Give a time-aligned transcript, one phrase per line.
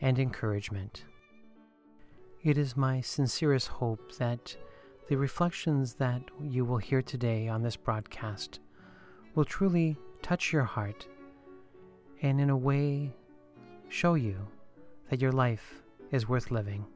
[0.00, 1.04] and encouragement.
[2.42, 4.56] It is my sincerest hope that
[5.08, 8.60] the reflections that you will hear today on this broadcast
[9.34, 11.06] will truly touch your heart
[12.22, 13.12] and, in a way,
[13.88, 14.36] show you
[15.10, 16.86] that your life is worth living.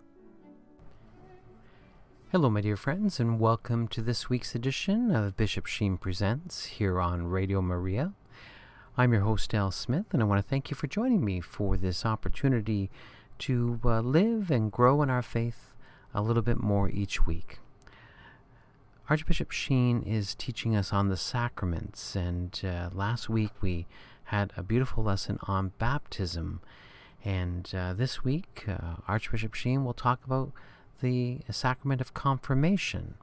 [2.33, 7.01] Hello, my dear friends, and welcome to this week's edition of Bishop Sheen Presents here
[7.01, 8.13] on Radio Maria.
[8.96, 11.76] I'm your host, Al Smith, and I want to thank you for joining me for
[11.76, 12.92] this opportunity
[13.40, 15.74] to uh, live and grow in our faith
[16.14, 17.59] a little bit more each week.
[19.10, 23.87] Archbishop Sheen is teaching us on the sacraments, and uh, last week we
[24.26, 26.60] had a beautiful lesson on baptism.
[27.24, 30.52] And uh, this week, uh, Archbishop Sheen will talk about
[31.02, 33.15] the sacrament of confirmation.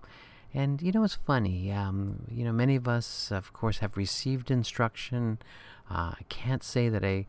[0.54, 1.72] And you know, it's funny.
[1.72, 5.40] Um, you know, many of us, of course, have received instruction.
[5.90, 7.28] Uh, I can't say that I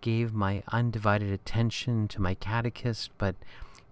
[0.00, 3.36] gave my undivided attention to my catechist, but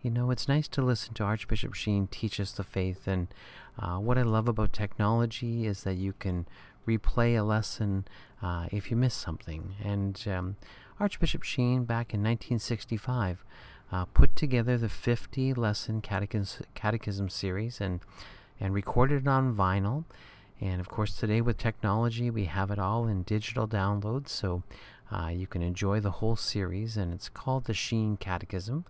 [0.03, 3.07] you know, it's nice to listen to Archbishop Sheen teach us the faith.
[3.07, 3.29] And
[3.79, 6.47] uh, what I love about technology is that you can
[6.87, 8.07] replay a lesson
[8.43, 9.77] uh, if you miss something.
[9.83, 10.57] And um,
[10.99, 13.45] Archbishop Sheen, back in 1965,
[13.93, 18.01] uh, put together the 50 lesson catechism, catechism series and
[18.63, 20.05] and recorded it on vinyl.
[20.61, 24.63] And of course, today with technology, we have it all in digital downloads, so
[25.11, 26.97] uh, you can enjoy the whole series.
[26.97, 28.85] And it's called the Sheen Catechism.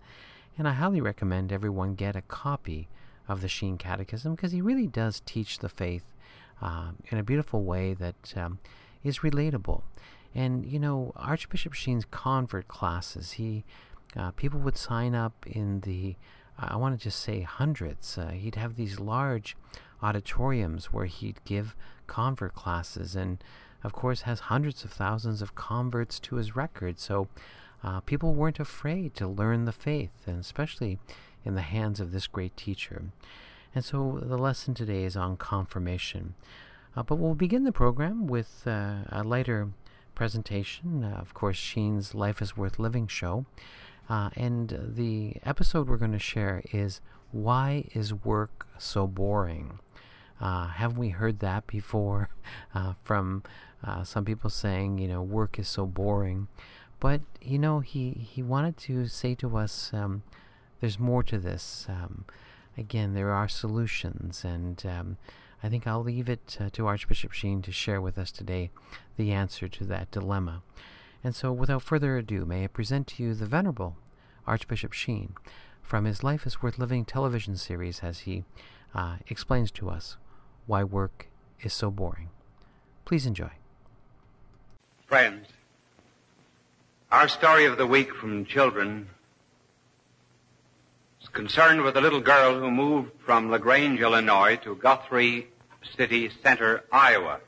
[0.59, 2.89] And I highly recommend everyone get a copy
[3.27, 6.05] of the Sheen Catechism because he really does teach the faith
[6.61, 8.59] uh, in a beautiful way that um,
[9.03, 9.83] is relatable.
[10.35, 13.65] And you know, Archbishop Sheen's convert classes, he
[14.15, 16.17] uh, people would sign up in the
[16.59, 18.17] I want to just say hundreds.
[18.17, 19.57] Uh, he'd have these large
[20.03, 21.75] auditoriums where he'd give
[22.07, 23.43] convert classes, and
[23.83, 26.99] of course, has hundreds of thousands of converts to his record.
[26.99, 27.29] So
[27.83, 30.99] uh, people weren't afraid to learn the faith, and especially
[31.45, 33.05] in the hands of this great teacher.
[33.75, 36.35] And so the lesson today is on confirmation.
[36.95, 39.71] Uh, but we'll begin the program with uh, a lighter
[40.15, 41.05] presentation.
[41.05, 43.47] Uh, of course, Sheen's Life is Worth Living show.
[44.13, 47.01] Uh, and the episode we're going to share is
[47.31, 49.79] Why is Work So Boring?
[50.39, 52.29] Uh, haven't we heard that before
[52.75, 53.43] uh, from
[53.83, 56.49] uh, some people saying, you know, work is so boring?
[57.01, 60.25] But, you know, he, he wanted to say to us, um,
[60.83, 61.87] there's more to this.
[61.89, 62.27] Um,
[62.77, 65.17] again, there are solutions, and um,
[65.63, 68.69] I think I'll leave it uh, to Archbishop Sheen to share with us today
[69.17, 70.61] the answer to that dilemma.
[71.25, 73.97] And so, without further ado, may I present to you the Venerable
[74.47, 75.35] Archbishop Sheen
[75.83, 78.45] from his Life is Worth Living television series as he
[78.95, 80.17] uh, explains to us
[80.67, 81.29] why work
[81.63, 82.31] is so boring.
[83.05, 83.51] Please enjoy.
[85.07, 85.47] Friends,
[87.11, 89.09] our story of the week from children
[91.21, 95.49] is concerned with a little girl who moved from LaGrange, Illinois to Guthrie
[95.97, 97.41] City Center, Iowa.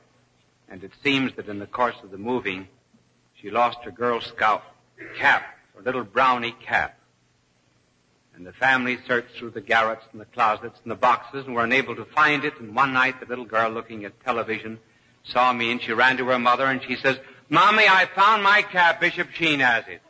[0.68, 2.68] And it seems that in the course of the moving,
[3.40, 4.62] she lost her Girl Scout
[5.16, 6.98] cap, her little brownie cap.
[8.34, 11.64] And the family searched through the garrets and the closets and the boxes and were
[11.64, 12.58] unable to find it.
[12.58, 14.78] And one night the little girl looking at television
[15.24, 17.18] saw me and she ran to her mother and she says,
[17.48, 19.00] Mommy, I found my cap.
[19.00, 20.00] Bishop Sheen has it.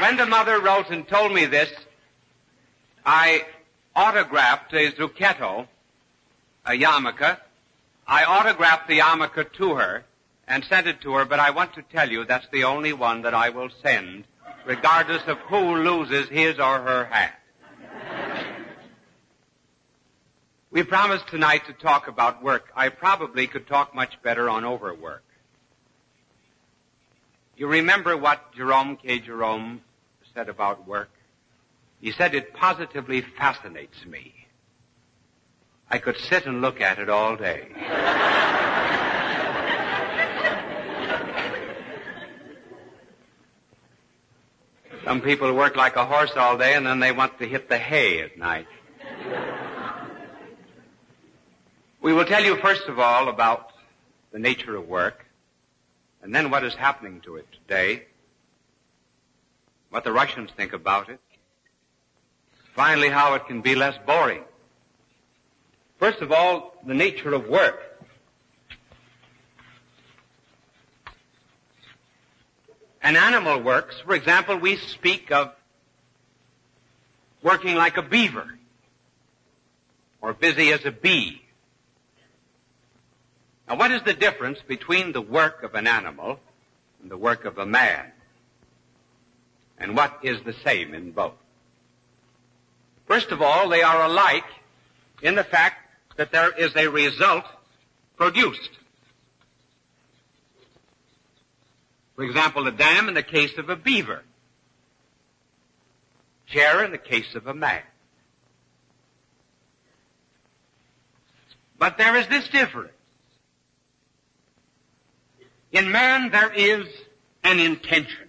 [0.00, 1.70] when the mother wrote and told me this,
[3.04, 3.44] I
[3.94, 5.66] autographed a Zucchetto
[6.64, 7.38] a yarmulke.
[8.06, 10.04] I autographed the yarmulke to her
[10.46, 13.22] and sent it to her, but I want to tell you that's the only one
[13.22, 14.24] that I will send,
[14.66, 17.36] regardless of who loses his or her hat.
[20.72, 22.70] We promised tonight to talk about work.
[22.76, 25.24] I probably could talk much better on overwork.
[27.56, 29.18] You remember what Jerome K.
[29.18, 29.82] Jerome
[30.32, 31.10] said about work?
[32.00, 34.39] He said it positively fascinates me.
[35.90, 37.68] I could sit and look at it all day.
[45.04, 47.78] Some people work like a horse all day and then they want to hit the
[47.78, 48.68] hay at night.
[52.00, 53.72] We will tell you first of all about
[54.32, 55.26] the nature of work,
[56.22, 58.04] and then what is happening to it today,
[59.90, 61.20] what the Russians think about it,
[62.74, 64.44] finally how it can be less boring.
[66.00, 67.78] First of all, the nature of work.
[73.02, 75.52] An animal works, for example, we speak of
[77.42, 78.48] working like a beaver
[80.22, 81.42] or busy as a bee.
[83.68, 86.40] Now what is the difference between the work of an animal
[87.02, 88.06] and the work of a man?
[89.78, 91.34] And what is the same in both?
[93.06, 94.44] First of all, they are alike
[95.20, 97.44] in the fact that there is a result
[98.16, 98.70] produced.
[102.16, 104.22] For example, a dam in the case of a beaver.
[106.48, 107.82] Chair in the case of a man.
[111.78, 112.92] But there is this difference.
[115.72, 116.84] In man there is
[117.42, 118.28] an intention.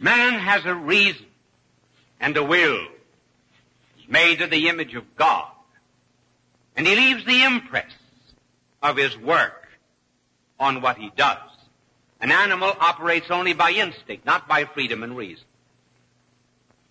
[0.00, 1.26] Man has a reason
[2.20, 2.80] and a will.
[4.10, 5.50] Made to the image of God.
[6.76, 7.92] And he leaves the impress
[8.82, 9.68] of his work
[10.58, 11.38] on what he does.
[12.20, 15.44] An animal operates only by instinct, not by freedom and reason.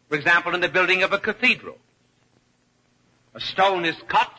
[0.08, 1.78] For example, in the building of a cathedral,
[3.36, 4.32] a stone is cut,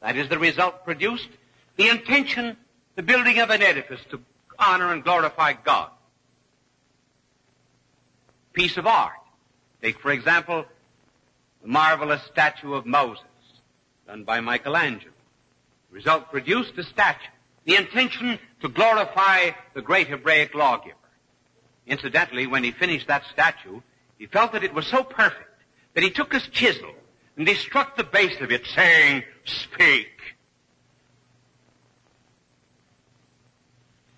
[0.00, 1.28] that is the result produced.
[1.76, 2.56] The intention,
[2.96, 4.20] the building of an edifice to
[4.58, 5.90] honor and glorify God.
[8.52, 9.12] Piece of art.
[9.80, 10.64] Take, for example,
[11.62, 13.24] the marvelous statue of Moses,
[14.06, 15.12] done by Michelangelo.
[15.90, 17.30] The result produced a statue.
[17.64, 20.96] The intention to glorify the great Hebraic lawgiver.
[21.86, 23.80] Incidentally, when he finished that statue,
[24.18, 25.48] he felt that it was so perfect
[25.94, 26.92] that he took his chisel
[27.36, 30.08] and he struck the base of it, saying, Speak.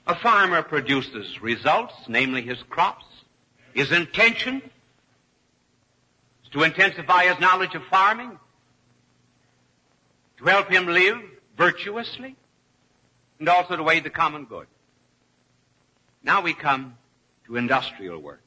[0.06, 3.06] A farmer produces results, namely his crops.
[3.72, 4.62] His intention
[6.54, 8.38] to intensify his knowledge of farming,
[10.38, 11.18] to help him live
[11.58, 12.36] virtuously,
[13.40, 14.68] and also to aid the common good.
[16.22, 16.96] Now we come
[17.46, 18.40] to industrial work.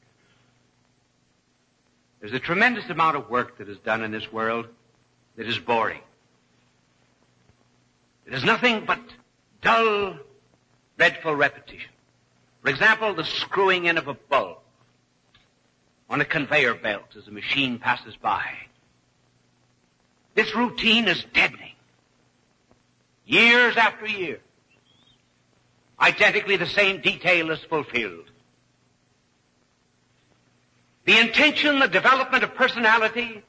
[2.20, 4.66] There's a tremendous amount of work that is done in this world
[5.36, 6.00] that is boring.
[8.26, 9.00] It is nothing but
[9.60, 10.16] dull,
[10.96, 11.90] dreadful repetition.
[12.62, 14.58] For example, the screwing in of a bulb
[16.08, 18.44] on a conveyor belt as a machine passes by.
[20.34, 21.74] This routine is deadening.
[23.26, 24.40] Years after years.
[26.00, 28.30] Identically the same detail is fulfilled.
[31.04, 33.42] The intention, the development of personality,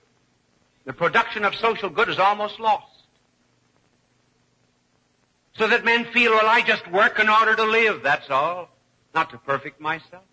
[0.85, 2.85] the production of social good is almost lost.
[5.55, 8.69] So that men feel, well, I just work in order to live, that's all.
[9.13, 10.23] Not to perfect myself.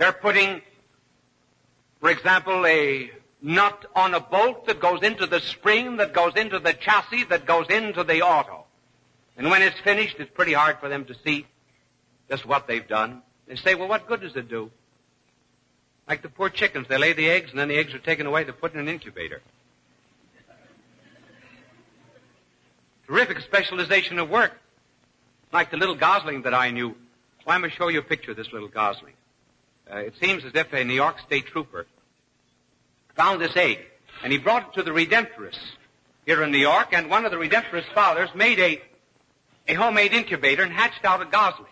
[0.00, 0.62] They're putting,
[2.00, 3.10] for example, a
[3.42, 7.44] nut on a bolt that goes into the spring, that goes into the chassis, that
[7.44, 8.64] goes into the auto.
[9.36, 11.44] And when it's finished, it's pretty hard for them to see
[12.30, 13.20] just what they've done.
[13.46, 14.70] They say, well, what good does it do?
[16.08, 18.44] Like the poor chickens, they lay the eggs and then the eggs are taken away
[18.44, 19.42] to put in an incubator.
[23.06, 24.58] Terrific specialization of work.
[25.52, 26.96] Like the little gosling that I knew.
[27.44, 29.12] Well, I'm going to show you a picture of this little gosling.
[29.90, 31.86] Uh, it seems as if a New York State trooper
[33.16, 33.78] found this egg
[34.22, 35.58] and he brought it to the Redemptorists
[36.26, 38.80] here in New York and one of the Redemptorist fathers made a,
[39.66, 41.66] a homemade incubator and hatched out a gosling.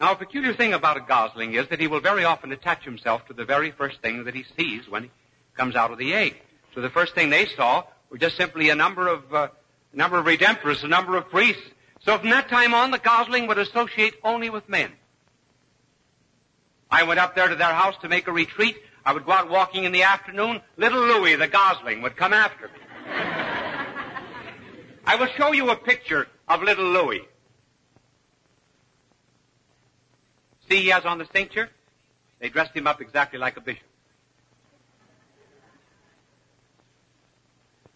[0.00, 3.24] Now, a peculiar thing about a gosling is that he will very often attach himself
[3.26, 5.10] to the very first thing that he sees when he
[5.56, 6.42] comes out of the egg.
[6.74, 9.48] So the first thing they saw were just simply a number of uh,
[9.92, 11.62] a number of redemptorists, a number of priests.
[12.00, 14.90] So from that time on, the gosling would associate only with men.
[16.92, 18.76] I went up there to their house to make a retreat.
[19.06, 20.60] I would go out walking in the afternoon.
[20.76, 22.74] Little Louis, the gosling, would come after me.
[25.06, 27.22] I will show you a picture of little Louis.
[30.68, 31.70] See, he has on the cincture.
[32.40, 33.86] They dressed him up exactly like a bishop.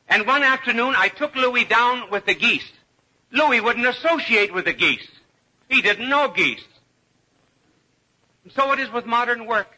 [0.09, 2.73] And one afternoon, I took Louis down with the geese.
[3.31, 5.07] Louis wouldn't associate with the geese.
[5.69, 6.65] He didn't know geese.
[8.47, 9.77] And so it is with modern work.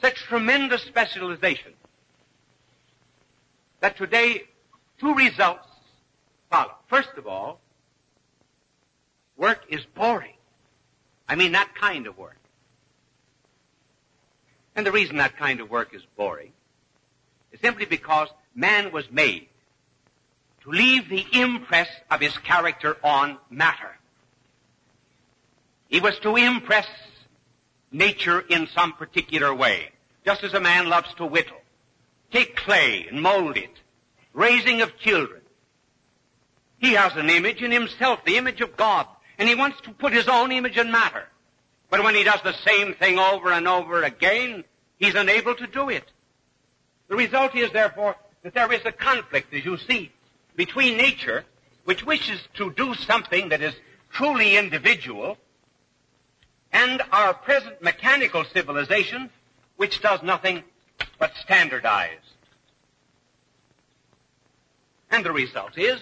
[0.00, 1.74] Such tremendous specialization
[3.80, 4.44] that today
[4.98, 5.68] two results
[6.50, 6.72] follow.
[6.86, 7.60] First of all,
[9.36, 10.32] work is boring.
[11.28, 12.38] I mean that kind of work.
[14.74, 16.52] And the reason that kind of work is boring
[17.52, 19.46] is simply because man was made
[20.62, 23.94] to leave the impress of his character on matter.
[25.88, 26.86] He was to impress
[27.90, 29.90] nature in some particular way,
[30.24, 31.60] just as a man loves to whittle.
[32.30, 33.70] Take clay and mold it.
[34.32, 35.40] Raising of children.
[36.78, 39.06] He has an image in himself, the image of God,
[39.38, 41.24] and he wants to put his own image in matter.
[41.90, 44.64] But when he does the same thing over and over again,
[44.98, 46.04] he's unable to do it.
[47.08, 50.12] The result is, therefore, that there is a conflict, as you see,
[50.54, 51.44] between nature,
[51.84, 53.74] which wishes to do something that is
[54.12, 55.38] truly individual,
[56.72, 59.30] and our present mechanical civilization,
[59.76, 60.62] which does nothing
[61.18, 62.18] but standardize.
[65.10, 66.00] And the result is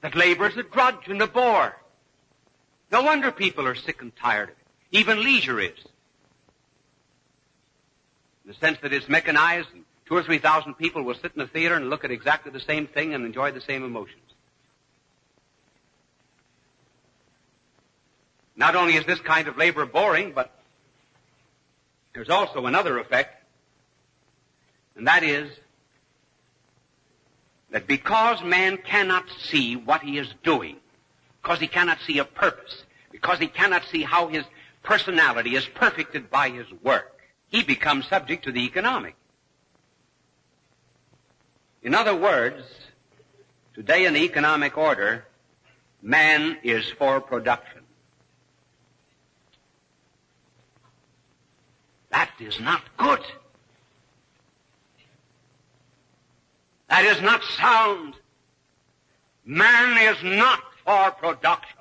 [0.00, 1.76] that labor is a drudge and a bore.
[2.92, 4.66] No wonder people are sick and tired of it.
[4.92, 5.78] Even leisure is.
[8.44, 11.40] In the sense that it's mechanized and two or three thousand people will sit in
[11.40, 14.25] a theater and look at exactly the same thing and enjoy the same emotions.
[18.56, 20.50] Not only is this kind of labor boring, but
[22.14, 23.44] there's also another effect,
[24.96, 25.50] and that is
[27.70, 30.76] that because man cannot see what he is doing,
[31.42, 34.44] because he cannot see a purpose, because he cannot see how his
[34.82, 39.14] personality is perfected by his work, he becomes subject to the economic.
[41.82, 42.62] In other words,
[43.74, 45.26] today in the economic order,
[46.00, 47.75] man is for production.
[52.16, 53.20] That is not good.
[56.88, 58.14] That is not sound.
[59.44, 61.76] Man is not for production.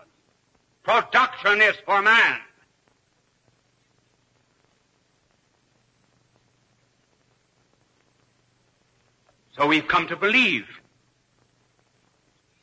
[0.83, 2.39] Production is for man.
[9.57, 10.65] So we've come to believe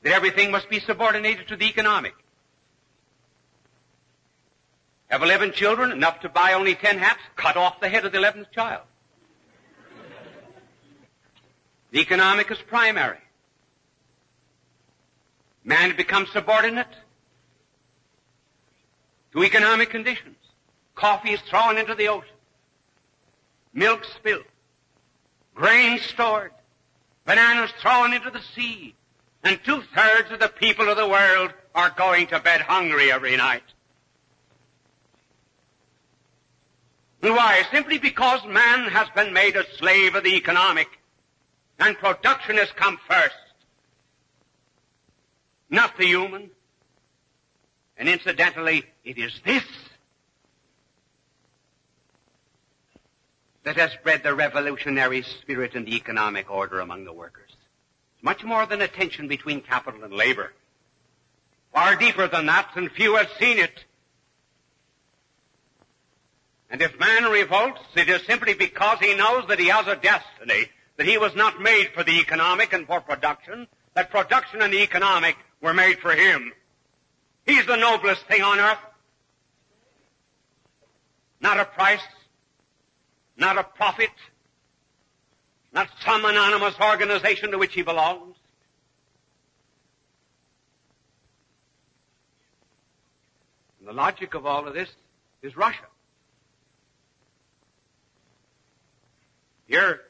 [0.03, 2.22] that everything must be subordinated to the economic.
[5.13, 8.19] Have 11 children, enough to buy only 10 hats, cut off the head of the
[8.19, 8.81] 11th child.
[11.91, 13.19] The economic is primary.
[15.65, 16.95] Man becomes subordinate
[19.33, 20.39] to economic conditions.
[20.95, 22.35] Coffee is thrown into the ocean.
[23.75, 24.45] Milk spilled.
[25.55, 26.53] Grain stored.
[27.27, 28.95] Bananas thrown into the sea.
[29.45, 33.37] And two thirds of the people of the world are going to bed hungry every
[33.37, 33.63] night.
[37.23, 37.63] And why?
[37.71, 40.89] Simply because man has been made a slave of the economic
[41.79, 43.35] and production has come first.
[45.71, 46.51] Not the human.
[47.97, 49.65] And incidentally, it is this
[53.65, 57.51] that has bred the revolutionary spirit in the economic order among the workers.
[57.51, 60.53] It's much more than a tension between capital and labor.
[61.73, 63.85] Far deeper than that, and few have seen it.
[66.73, 70.71] And if man revolts, it is simply because he knows that he has a destiny,
[70.97, 74.83] that he was not made for the economic and for production, that production and the
[74.83, 76.51] economic were made for him.
[77.45, 78.79] He's the noblest thing on earth.
[81.43, 82.01] Not a price,
[83.37, 84.09] not a profit,
[85.75, 88.35] not some anonymous organization to which he belongs.
[93.79, 94.89] And the logic of all of this
[95.43, 95.85] is Russia.
[99.73, 100.03] Here,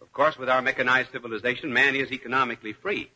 [0.00, 3.10] of course, with our mechanized civilization, man is economically free.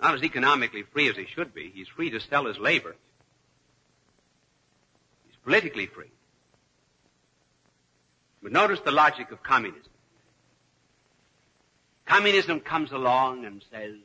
[0.00, 1.70] Not as economically free as he should be.
[1.74, 2.96] He's free to sell his labor.
[5.26, 6.10] He's politically free.
[8.42, 9.92] But notice the logic of communism.
[12.06, 13.96] Communism comes along and says,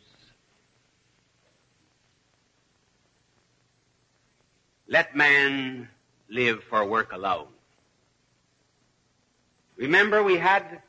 [4.89, 5.88] let man
[6.29, 7.48] live for work alone.
[9.77, 10.82] Remember we had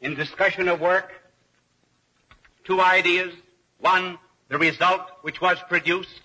[0.00, 1.12] in discussion of work
[2.64, 3.32] two ideas.
[3.78, 6.20] One, the result which was produced,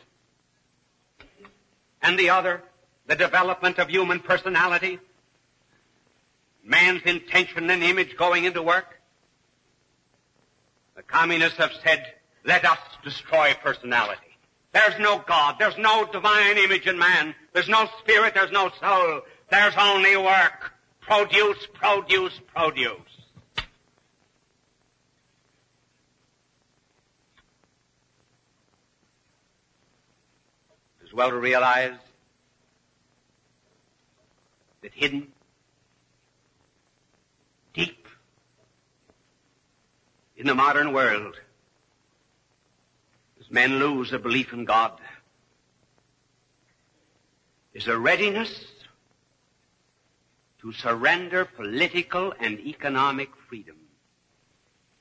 [2.01, 2.63] and the other,
[3.07, 4.99] the development of human personality,
[6.63, 8.99] man's intention and image going into work.
[10.95, 12.05] The communists have said,
[12.45, 14.21] let us destroy personality.
[14.71, 15.55] There's no God.
[15.59, 17.35] There's no divine image in man.
[17.53, 18.33] There's no spirit.
[18.33, 19.21] There's no soul.
[19.49, 20.71] There's only work.
[21.01, 22.99] Produce, produce, produce.
[31.03, 31.95] It's well to realize
[34.81, 35.27] that hidden,
[37.73, 38.07] deep
[40.37, 41.35] in the modern world,
[43.41, 45.00] as men lose a belief in God,
[47.73, 48.65] is a readiness
[50.61, 53.77] to surrender political and economic freedom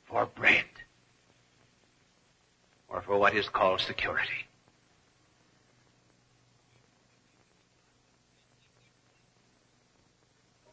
[0.04, 0.64] for bread
[2.88, 4.46] or for what is called security.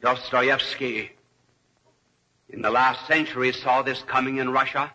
[0.02, 1.12] Dostoevsky
[2.50, 4.94] in the last century saw this coming in Russia.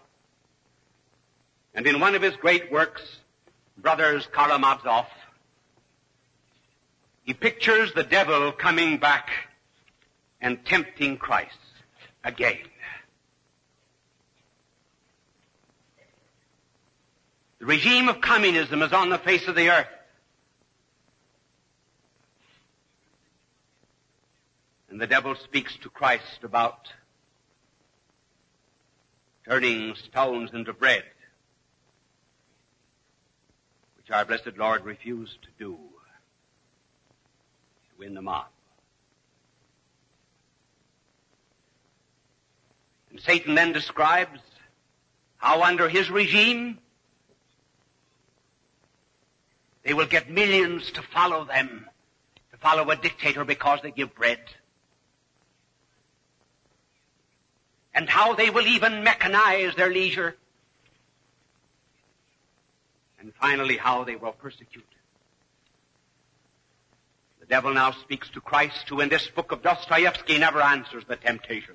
[1.74, 3.02] And in one of his great works,
[3.76, 5.06] Brothers Karamazov,
[7.24, 9.30] he pictures the devil coming back
[10.40, 11.58] and tempting Christ
[12.24, 12.58] again.
[17.60, 19.86] The regime of communism is on the face of the earth.
[24.90, 26.88] And the devil speaks to Christ about
[29.48, 31.04] turning stones into bread,
[33.96, 35.78] which our blessed Lord refused to do
[38.02, 38.46] win the mob.
[43.10, 44.40] And Satan then describes
[45.36, 46.78] how under his regime
[49.84, 51.86] they will get millions to follow them,
[52.50, 54.40] to follow a dictator because they give bread.
[57.94, 60.36] and how they will even mechanize their leisure.
[63.20, 64.86] And finally, how they will persecute.
[67.52, 71.16] The devil now speaks to Christ, who in this book of Dostoevsky never answers the
[71.16, 71.74] temptation.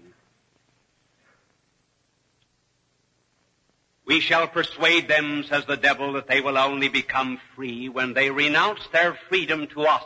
[4.04, 8.32] We shall persuade them, says the devil, that they will only become free when they
[8.32, 10.04] renounce their freedom to us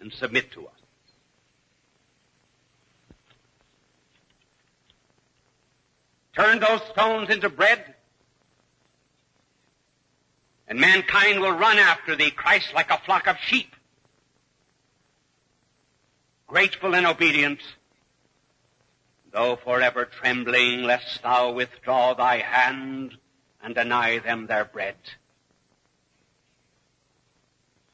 [0.00, 0.72] and submit to us.
[6.34, 7.91] Turn those stones into bread,
[10.72, 13.76] and mankind will run after thee, Christ, like a flock of sheep.
[16.46, 17.60] Grateful in obedience,
[19.34, 23.18] though forever trembling lest thou withdraw thy hand
[23.62, 24.96] and deny them their bread.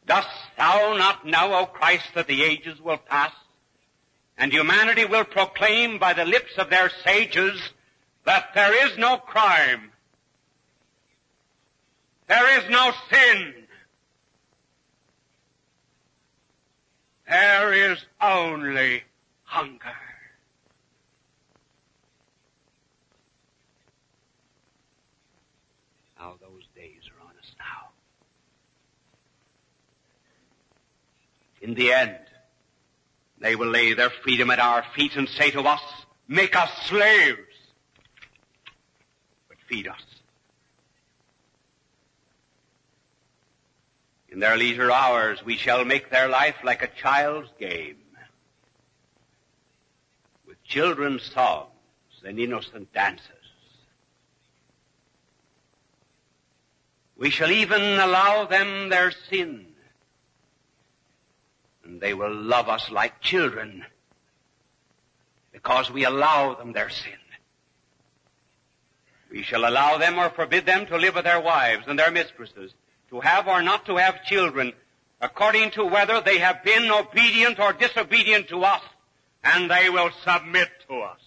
[0.06, 3.32] Dost thou not know, O Christ, that the ages will pass,
[4.36, 7.60] and humanity will proclaim by the lips of their sages
[8.24, 9.90] that there is no crime.
[12.28, 13.54] There is no sin.
[17.26, 19.02] There is only
[19.44, 19.96] hunger.
[26.18, 27.88] Now those days are on us now.
[31.62, 32.18] In the end,
[33.40, 35.80] they will lay their freedom at our feet and say to us,
[36.26, 37.38] make us slaves
[39.48, 40.02] but feed us.
[44.38, 47.96] In their leisure hours, we shall make their life like a child's game,
[50.46, 51.72] with children's songs
[52.24, 53.26] and innocent dances.
[57.16, 59.66] We shall even allow them their sin,
[61.82, 63.84] and they will love us like children
[65.50, 67.18] because we allow them their sin.
[69.32, 72.72] We shall allow them or forbid them to live with their wives and their mistresses,
[73.10, 74.72] to have or not to have children,
[75.20, 78.82] according to whether they have been obedient or disobedient to us,
[79.42, 81.20] and they will submit to us.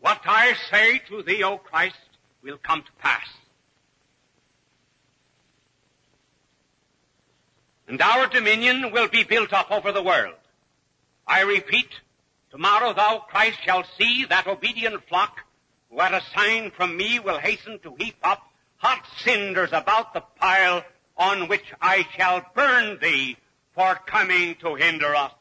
[0.00, 1.96] What I say to thee, O Christ,
[2.42, 3.26] will come to pass.
[7.88, 10.34] And our dominion will be built up over the world.
[11.26, 11.88] I repeat,
[12.50, 15.40] Tomorrow thou, Christ, shalt see that obedient flock
[15.90, 18.42] who at a sign from me will hasten to heap up
[18.76, 20.84] hot cinders about the pile
[21.16, 23.36] on which I shall burn thee
[23.74, 25.32] for coming to hinder us.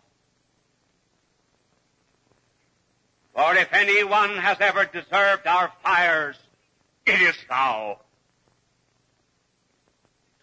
[3.33, 6.37] For if anyone has ever deserved our fires,
[7.05, 7.99] it is thou.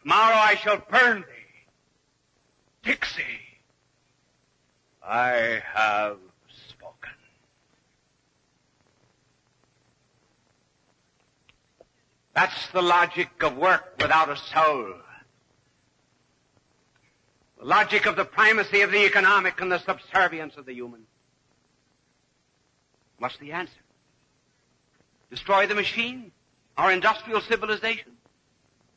[0.02, 2.90] Tomorrow I shall burn thee.
[2.92, 3.22] Dixi,
[5.02, 6.18] I have
[12.34, 14.94] That's the logic of work without a soul.
[17.58, 21.02] The logic of the primacy of the economic and the subservience of the human.
[23.18, 23.72] What's the answer?
[25.30, 26.32] Destroy the machine?
[26.76, 28.12] Our industrial civilization?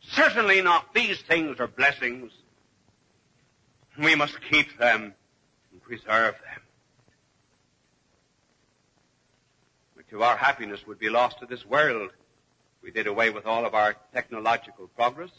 [0.02, 0.94] Certainly not.
[0.96, 2.32] These things are blessings.
[4.00, 5.14] We must keep them
[5.72, 6.62] and preserve them.
[9.96, 12.12] But of our happiness would be lost to this world
[12.84, 15.32] we did away with all of our technological progress.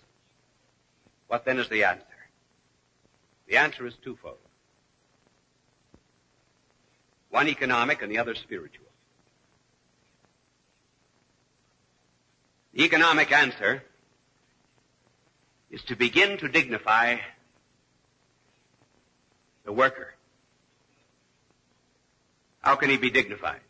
[1.28, 2.04] What then is the answer?
[3.46, 4.38] The answer is twofold.
[7.30, 8.86] One economic and the other spiritual.
[12.74, 13.82] The economic answer
[15.70, 17.16] is to begin to dignify
[19.64, 20.14] the worker.
[22.60, 23.60] How can he be dignified?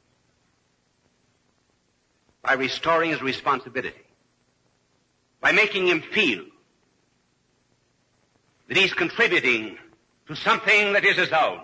[2.43, 4.05] By restoring his responsibility.
[5.41, 6.45] By making him feel
[8.69, 9.79] that he's contributing
[10.27, 11.61] to something that is his own.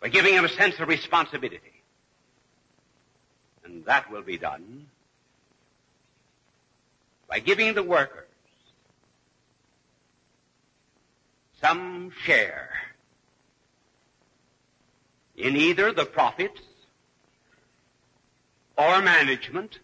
[0.00, 1.82] By giving him a sense of responsibility.
[3.64, 4.86] And that will be done
[7.28, 8.24] by giving the workers
[11.60, 12.70] some share
[15.36, 16.60] in either the profits
[18.78, 19.80] or management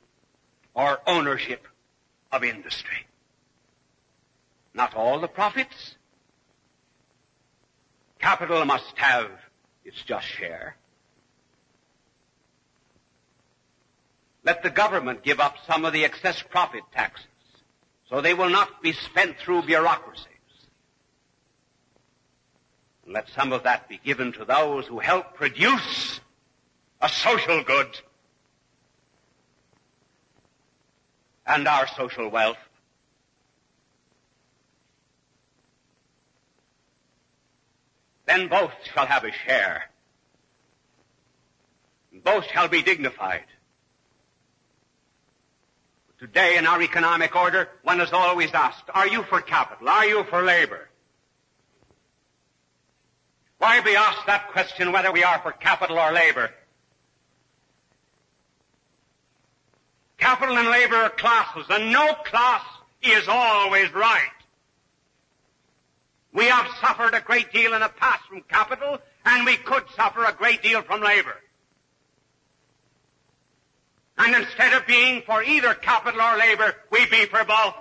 [0.72, 1.66] or ownership
[2.33, 3.07] of industry.
[4.72, 5.96] Not all the profits.
[8.18, 9.30] Capital must have
[9.85, 10.76] its just share.
[14.44, 17.26] Let the government give up some of the excess profit taxes
[18.09, 20.26] so they will not be spent through bureaucracies.
[23.04, 26.20] And Let some of that be given to those who help produce
[27.00, 27.88] a social good
[31.46, 32.59] and our social wealth.
[38.26, 39.85] Then both shall have a share.
[42.24, 43.44] Both shall be dignified.
[46.18, 49.88] Today in our economic order, one is always asked, are you for capital?
[49.88, 50.88] Are you for labor?
[53.59, 56.50] Why be asked that question whether we are for capital or labor?
[60.25, 62.63] Capital and labor are classes, and no class
[63.03, 64.33] is always right.
[66.33, 70.25] We have suffered a great deal in the past from capital, and we could suffer
[70.25, 71.37] a great deal from labor.
[74.17, 77.75] And instead of being for either capital or labor, we be for both.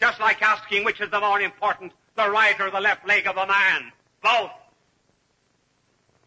[0.00, 3.36] Just like asking which is the more important, the right or the left leg of
[3.36, 3.90] a man.
[4.22, 4.52] Both.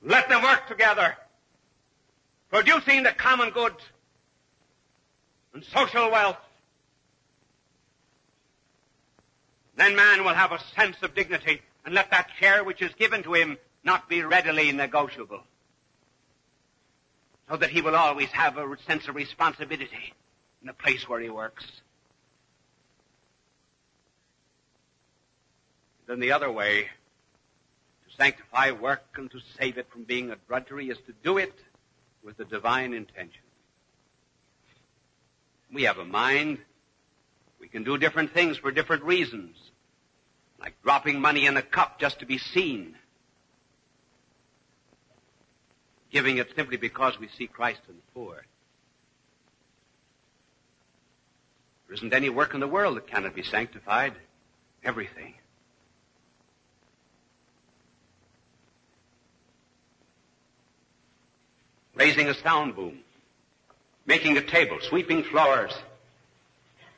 [0.03, 1.15] Let them work together,
[2.49, 3.75] producing the common good
[5.53, 6.37] and social wealth.
[9.75, 13.23] Then man will have a sense of dignity and let that share which is given
[13.23, 15.41] to him not be readily negotiable
[17.49, 20.13] so that he will always have a sense of responsibility
[20.61, 21.65] in the place where he works.
[26.07, 30.89] Then the other way to sanctify work and to save it from being a drudgery
[30.89, 31.53] is to do it
[32.23, 33.41] with the divine intention.
[35.73, 36.59] We have a mind.
[37.59, 39.55] We can do different things for different reasons,
[40.59, 42.95] like dropping money in a cup just to be seen
[46.11, 48.45] giving it simply because we see Christ in the poor.
[51.87, 54.13] There isn't any work in the world that cannot be sanctified.
[54.83, 55.35] Everything.
[61.95, 62.99] Raising a sound boom,
[64.05, 65.73] making a table, sweeping floors,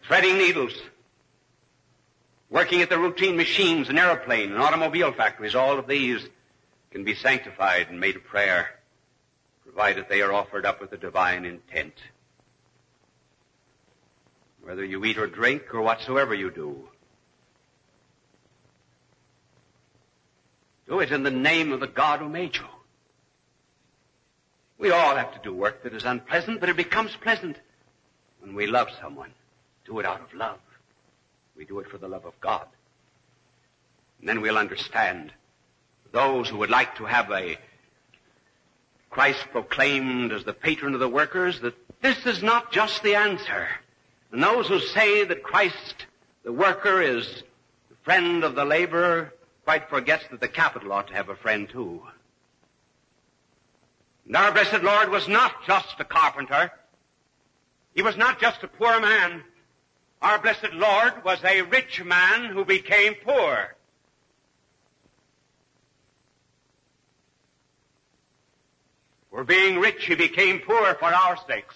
[0.03, 0.73] threading needles,
[2.49, 6.27] working at the routine machines, an aeroplane, and automobile factories, all of these
[6.91, 8.69] can be sanctified and made a prayer
[9.63, 11.95] provided they are offered up with a divine intent.
[14.63, 16.87] Whether you eat or drink or whatsoever you do,
[20.87, 22.65] do it in the name of the God who made you.
[24.77, 27.57] We all have to do work that is unpleasant, but it becomes pleasant
[28.39, 29.31] when we love someone.
[29.85, 30.59] Do it out of love.
[31.55, 32.67] We do it for the love of God.
[34.19, 35.31] And then we'll understand
[36.11, 37.57] those who would like to have a
[39.09, 43.67] Christ proclaimed as the patron of the workers that this is not just the answer.
[44.31, 46.07] And those who say that Christ,
[46.43, 47.43] the worker, is
[47.89, 49.33] the friend of the laborer,
[49.65, 52.01] quite forgets that the capital ought to have a friend too.
[54.33, 56.71] And our blessed Lord was not just a carpenter.
[57.93, 59.43] He was not just a poor man.
[60.23, 63.75] Our blessed Lord was a rich man who became poor.
[69.29, 71.75] For being rich, he became poor for our sakes.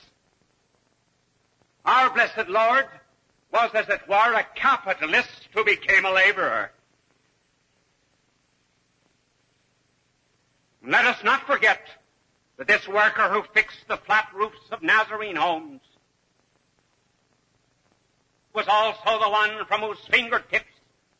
[1.85, 2.87] Our blessed Lord
[3.53, 6.71] was, as it were, a capitalist who became a laborer.
[10.83, 11.81] Let us not forget
[12.57, 15.81] that this worker who fixed the flat roofs of Nazarene homes
[18.53, 20.65] was also the one from whose fingertips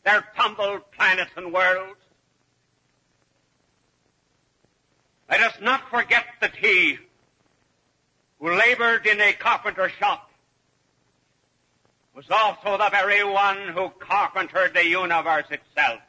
[0.04, 2.00] there tumbled planets and worlds.
[5.30, 6.98] Let us not forget that he
[8.40, 10.32] who labored in a carpenter shop
[12.16, 16.00] was also the very one who carpentered the universe itself.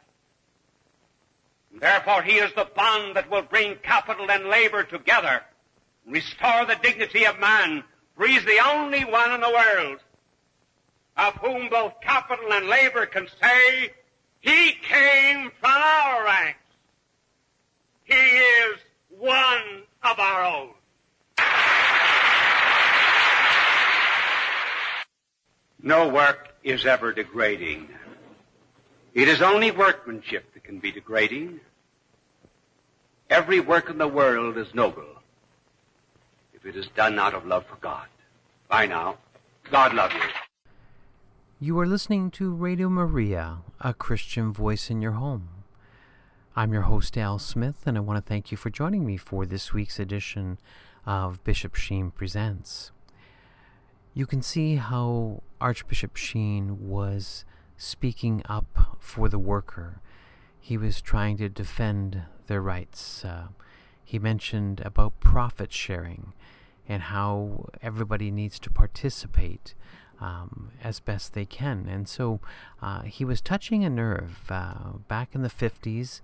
[1.80, 5.42] Therefore, he is the bond that will bring capital and labor together,
[6.06, 7.84] restore the dignity of man,
[8.16, 10.00] for he is the only one in the world
[11.16, 13.90] of whom both capital and labor can say,
[14.40, 16.58] he came from our ranks.
[18.04, 18.78] He is
[19.10, 20.70] one of our own.
[25.82, 27.88] No work is ever degrading.
[29.14, 31.60] It is only workmanship that can be degrading.
[33.30, 35.04] Every work in the world is noble
[36.54, 38.06] if it is done out of love for God.
[38.68, 39.18] Bye now.
[39.70, 40.20] God love you.
[41.60, 45.50] You are listening to Radio Maria, a Christian voice in your home.
[46.56, 49.44] I'm your host, Al Smith, and I want to thank you for joining me for
[49.44, 50.58] this week's edition
[51.04, 52.92] of Bishop Sheen Presents.
[54.14, 57.44] You can see how Archbishop Sheen was
[57.76, 60.00] speaking up for the worker.
[60.60, 63.24] He was trying to defend their rights.
[63.24, 63.48] Uh,
[64.04, 66.32] he mentioned about profit sharing
[66.88, 69.74] and how everybody needs to participate
[70.20, 71.86] um, as best they can.
[71.88, 72.40] And so
[72.80, 74.40] uh, he was touching a nerve.
[74.48, 76.20] Uh, back in the 50s,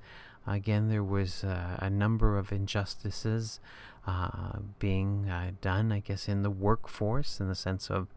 [0.47, 3.61] again, there was uh, a number of injustices
[4.07, 8.09] uh, being uh, done, I guess, in the workforce in the sense of,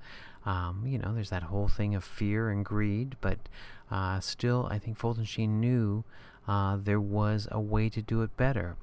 [0.45, 3.37] um, you know, there's that whole thing of fear and greed, but
[3.91, 6.03] uh, still, I think Fulton Sheen knew
[6.47, 8.75] there was a way to do it better.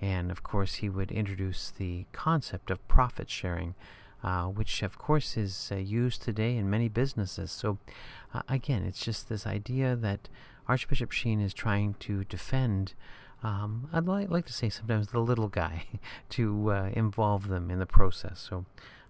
[0.00, 3.74] And of course, he would introduce the concept of profit sharing
[4.24, 7.52] uh, which of course is uh, used today in many businesses.
[7.52, 7.76] So,
[8.32, 10.30] uh, again, it's just this idea that
[10.66, 12.94] Archbishop Sheen is trying to defend.
[13.42, 15.84] Um, I'd li- like to say sometimes the little guy
[16.30, 18.40] to uh, involve them in the process.
[18.48, 18.64] So,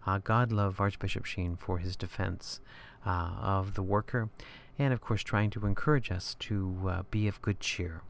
[0.05, 2.61] uh, God love Archbishop Sheen for his defense
[3.07, 4.31] of the worker,
[4.79, 8.03] and of course, trying to encourage us to be of good cheer.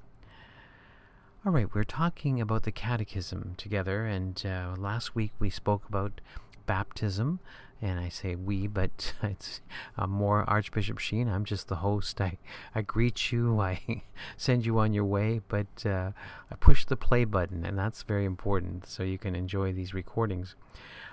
[1.47, 6.23] All right, we're talking about the catechism together, and uh, last week we spoke about
[6.65, 7.39] baptism.
[7.83, 9.61] And I say we, but it's
[9.99, 11.29] uh, more Archbishop Sheen.
[11.29, 12.19] I'm just the host.
[12.19, 12.39] I,
[12.75, 14.03] I greet you, I
[14.39, 16.13] send you on your way, but uh,
[16.51, 20.57] I push the play button, and that's very important so you can enjoy these recordings.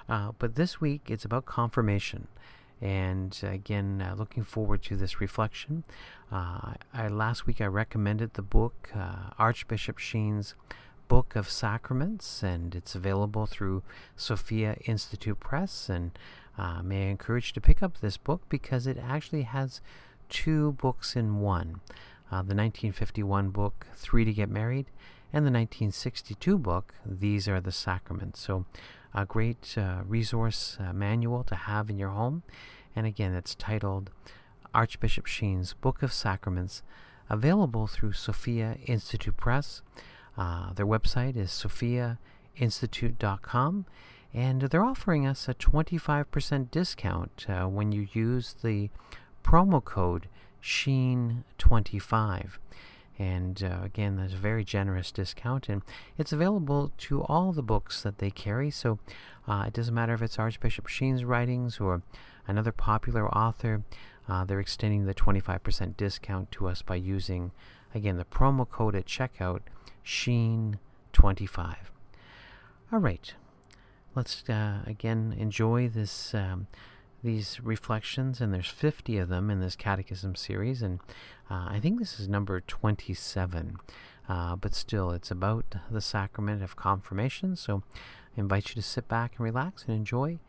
[0.07, 2.29] Uh, but this week it's about confirmation.
[2.81, 5.83] And again, uh, looking forward to this reflection.
[6.31, 10.55] Uh, I, last week I recommended the book uh, Archbishop Sheen's
[11.07, 13.83] Book of Sacraments, and it's available through
[14.15, 15.89] Sophia Institute Press.
[15.89, 16.11] And
[16.57, 19.81] uh, may I encourage you to pick up this book because it actually has
[20.29, 21.81] two books in one
[22.31, 24.85] uh, the 1951 book, Three to Get Married,
[25.33, 28.39] and the 1962 book, These Are the Sacraments.
[28.39, 28.65] So,
[29.13, 32.43] a great uh, resource uh, manual to have in your home.
[32.95, 34.09] And again, it's titled
[34.73, 36.83] Archbishop Sheen's Book of Sacraments,
[37.29, 39.81] available through Sophia Institute Press.
[40.37, 43.85] Uh, their website is sophiainstitute.com,
[44.33, 48.89] and they're offering us a 25% discount uh, when you use the
[49.43, 50.29] promo code
[50.63, 52.51] SHEEN25.
[53.21, 55.83] And uh, again, there's a very generous discount, and
[56.17, 58.71] it's available to all the books that they carry.
[58.71, 58.97] So
[59.47, 62.01] uh, it doesn't matter if it's Archbishop Sheen's writings or
[62.47, 63.83] another popular author,
[64.27, 67.51] uh, they're extending the 25% discount to us by using,
[67.93, 69.59] again, the promo code at checkout
[70.01, 70.79] Sheen
[71.13, 71.91] 25.
[72.91, 73.35] All right,
[74.15, 76.65] let's uh, again enjoy this um,
[77.23, 80.99] these reflections, and there's 50 of them in this catechism series, and
[81.49, 83.77] uh, I think this is number 27.
[84.29, 87.55] Uh, but still, it's about the sacrament of confirmation.
[87.55, 87.83] So,
[88.37, 90.39] I invite you to sit back and relax and enjoy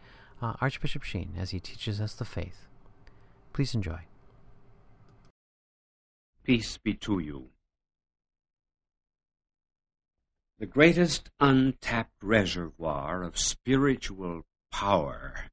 [0.41, 2.69] uh, Archbishop Sheen as he teaches us the faith.
[3.53, 4.01] Please enjoy.
[6.45, 7.49] Peace be to you.
[10.59, 15.51] The greatest untapped reservoir of spiritual power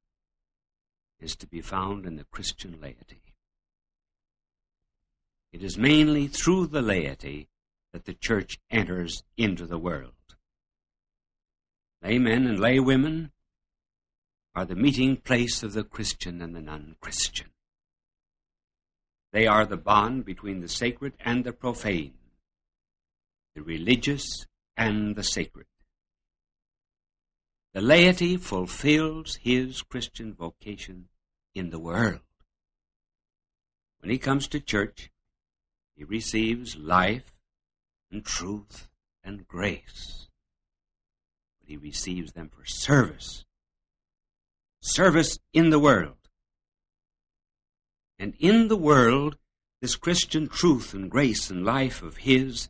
[1.20, 3.22] is to be found in the Christian laity.
[5.52, 7.50] It is mainly through the laity
[7.92, 10.14] that the church enters into the world.
[12.02, 13.32] Laymen and laywomen
[14.56, 17.48] are the meeting place of the Christian and the non Christian.
[19.32, 22.14] They are the bond between the sacred and the profane,
[23.56, 25.68] the religious and the sacred.
[27.74, 31.10] The laity fulfills his Christian vocation
[31.54, 32.22] in the world.
[34.00, 35.12] When he comes to church,
[35.96, 37.36] he receives life
[38.12, 38.88] and truth
[39.24, 40.28] and grace.
[41.60, 43.46] But he receives them for service.
[44.82, 46.16] Service in the world.
[48.18, 49.38] And in the world,
[49.82, 52.70] this Christian truth and grace and life of his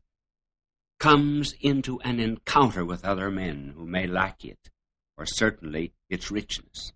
[1.00, 4.70] comes into an encounter with other men who may lack it,
[5.20, 6.94] or certainly its richness.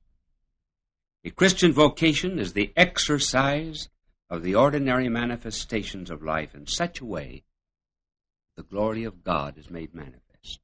[1.25, 3.89] A Christian vocation is the exercise
[4.29, 7.43] of the ordinary manifestations of life in such a way
[8.55, 10.59] that the glory of God is made manifest.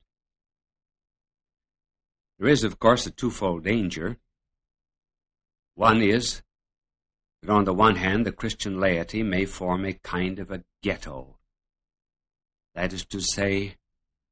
[2.39, 4.17] There is, of course, a twofold danger.
[5.75, 6.41] One is
[7.41, 11.37] that on the one hand, the Christian laity may form a kind of a ghetto
[12.75, 13.75] that is to say,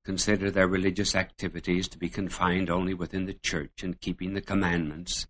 [0.08, 5.28] consider their religious activities to be confined only within the church and keeping the commandments.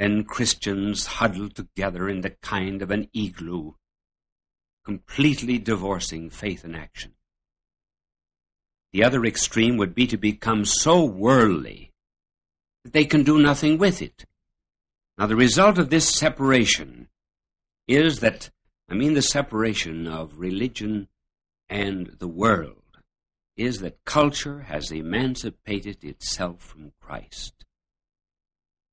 [0.00, 3.74] Then Christians huddle together in the kind of an igloo,
[4.84, 7.12] completely divorcing faith and action.
[8.92, 11.92] The other extreme would be to become so worldly
[12.82, 14.24] that they can do nothing with it.
[15.16, 17.10] Now, the result of this separation
[17.86, 18.50] is that,
[18.88, 21.06] I mean, the separation of religion
[21.68, 22.82] and the world
[23.58, 27.64] is that culture has emancipated itself from Christ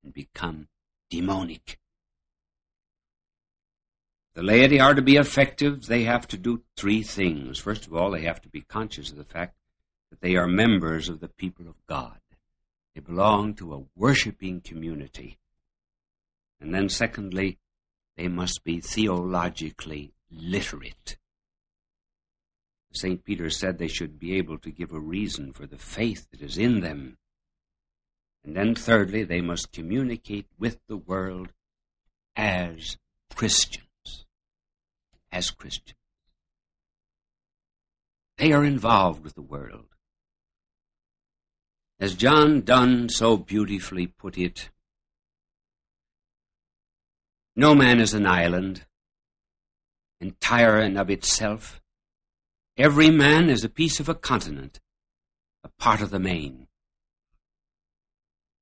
[0.03, 0.67] and become
[1.11, 1.79] demonic.
[4.33, 7.59] The laity are to be effective, they have to do three things.
[7.59, 9.55] First of all, they have to be conscious of the fact
[10.09, 12.19] that they are members of the people of God.
[12.95, 15.37] They belong to a worshiping community.
[16.59, 17.59] And then secondly,
[18.17, 21.17] they must be theologically literate.
[22.95, 23.23] St.
[23.23, 26.57] Peter said they should be able to give a reason for the faith that is
[26.57, 27.17] in them.
[28.43, 31.49] And then, thirdly, they must communicate with the world
[32.35, 32.97] as
[33.33, 34.25] Christians.
[35.31, 35.97] As Christians.
[38.37, 39.87] They are involved with the world.
[41.99, 44.69] As John Donne so beautifully put it,
[47.55, 48.85] no man is an island,
[50.19, 51.81] entire and of itself.
[52.77, 54.81] Every man is a piece of a continent,
[55.63, 56.67] a part of the main.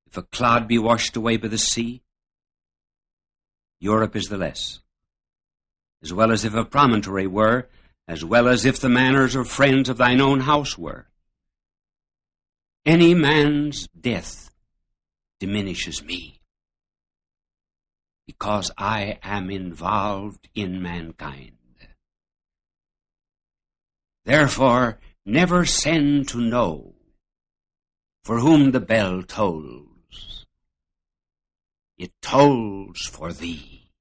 [0.06, 2.04] If a cloud be washed away by the sea,
[3.80, 4.82] Europe is the less.
[6.04, 7.68] As well as if a promontory were,
[8.08, 11.08] as well as if the manners or friends of thine own house were.
[12.86, 14.52] Any man's death
[15.40, 16.40] diminishes me,
[18.28, 21.58] because I am involved in mankind.
[24.26, 26.96] Therefore, never send to know
[28.24, 30.46] for whom the bell tolls.
[31.98, 33.92] It tolls for thee.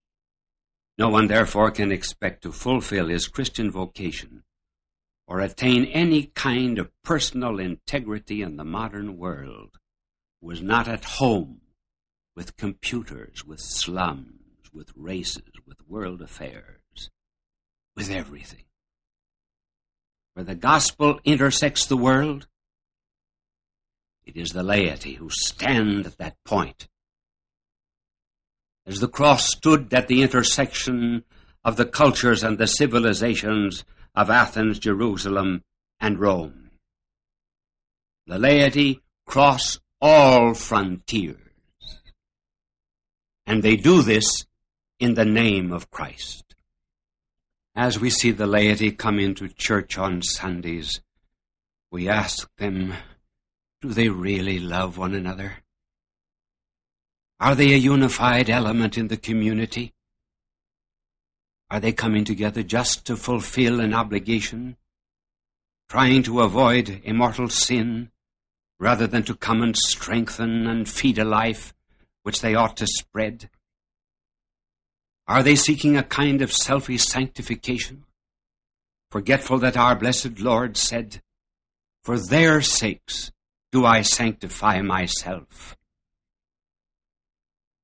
[0.97, 4.45] No one therefore can expect to fulfill his Christian vocation
[5.27, 9.79] or attain any kind of personal integrity in the modern world
[10.41, 11.63] who is not at home
[12.37, 17.11] with computers, with slums, with races, with world affairs,
[17.97, 18.65] with everything
[20.35, 22.47] where the gospel intersects the world,
[24.25, 26.88] it is the laity who stand at that point.
[28.87, 31.25] As the cross stood at the intersection
[31.64, 35.62] of the cultures and the civilizations of Athens, Jerusalem,
[36.01, 36.71] and Rome.
[38.27, 41.38] The laity cross all frontiers.
[43.47, 44.47] And they do this
[44.99, 46.51] in the name of Christ.
[47.75, 51.01] As we see the laity come into church on Sundays,
[51.91, 52.93] we ask them,
[53.81, 55.59] do they really love one another?
[57.41, 59.95] Are they a unified element in the community?
[61.70, 64.77] Are they coming together just to fulfill an obligation,
[65.89, 68.11] trying to avoid immortal sin,
[68.79, 71.73] rather than to come and strengthen and feed a life
[72.23, 73.49] which they ought to spread?
[75.29, 78.05] Are they seeking a kind of selfish sanctification,
[79.11, 81.23] forgetful that our blessed Lord said,
[82.03, 83.31] For their sakes
[83.70, 85.77] do I sanctify myself?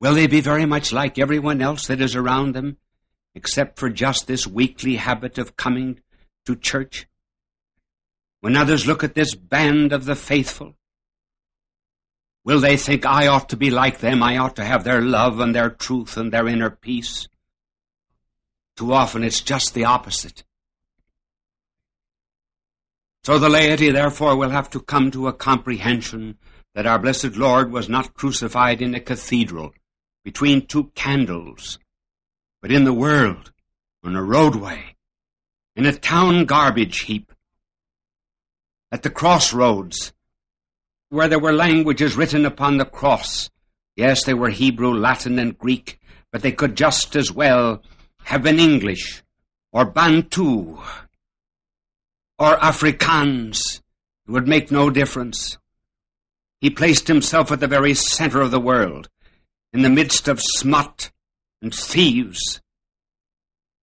[0.01, 2.77] Will they be very much like everyone else that is around them,
[3.35, 6.01] except for just this weekly habit of coming
[6.47, 7.07] to church?
[8.41, 10.78] When others look at this band of the faithful,
[12.49, 14.23] Will they think I ought to be like them?
[14.23, 17.29] I ought to have their love and their truth and their inner peace?
[18.75, 20.45] Too often it's just the opposite.
[23.23, 26.39] So the laity therefore will have to come to a comprehension
[26.75, 29.75] that our blessed Lord was not crucified in a cathedral
[30.25, 31.79] between two candles,
[32.63, 33.53] but in the world,
[34.03, 34.97] on a roadway,
[35.77, 37.31] in a town garbage heap,
[38.91, 40.15] at the crossroads,
[41.11, 43.51] where there were languages written upon the cross.
[43.97, 45.99] Yes, they were Hebrew, Latin, and Greek,
[46.31, 47.83] but they could just as well
[48.25, 49.23] have been English,
[49.73, 50.79] or Bantu,
[52.39, 53.81] or Afrikaans.
[54.27, 55.59] It would make no difference.
[56.61, 59.09] He placed himself at the very center of the world,
[59.73, 61.11] in the midst of smut
[61.63, 62.61] and thieves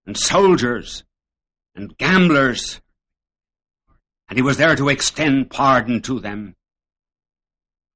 [0.06, 1.04] and soldiers
[1.76, 2.82] and gamblers,
[4.30, 6.56] and he was there to extend pardon to them.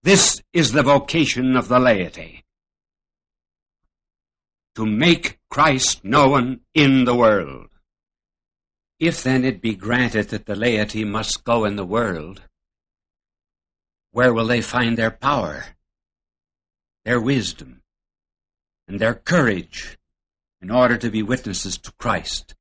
[0.01, 2.45] This is the vocation of the laity.
[4.75, 7.67] To make Christ known in the world.
[8.97, 12.43] If then it be granted that the laity must go in the world,
[14.11, 15.65] where will they find their power,
[17.03, 17.81] their wisdom,
[18.87, 19.97] and their courage
[20.61, 22.55] in order to be witnesses to Christ?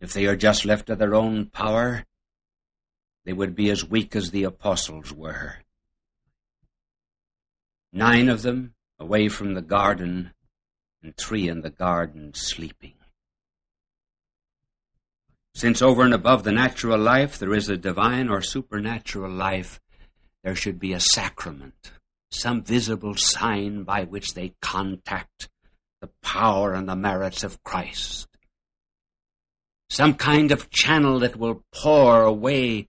[0.00, 2.04] If they are just left to their own power,
[3.24, 5.58] they would be as weak as the apostles were.
[7.92, 10.32] Nine of them away from the garden,
[11.02, 12.94] and three in the garden sleeping.
[15.54, 19.80] Since over and above the natural life there is a divine or supernatural life,
[20.44, 21.90] there should be a sacrament,
[22.30, 25.48] some visible sign by which they contact
[26.00, 28.28] the power and the merits of Christ.
[29.90, 32.86] Some kind of channel that will pour away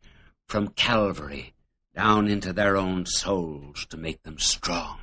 [0.48, 1.54] from Calvary
[1.96, 5.00] down into their own souls to make them strong.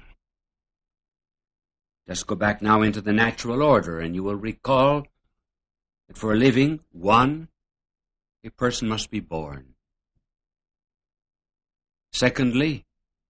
[2.06, 5.06] Just go back now into the natural order, and you will recall
[6.06, 7.48] that for a living, one,
[8.42, 9.74] a person must be born.
[12.12, 12.86] Secondly,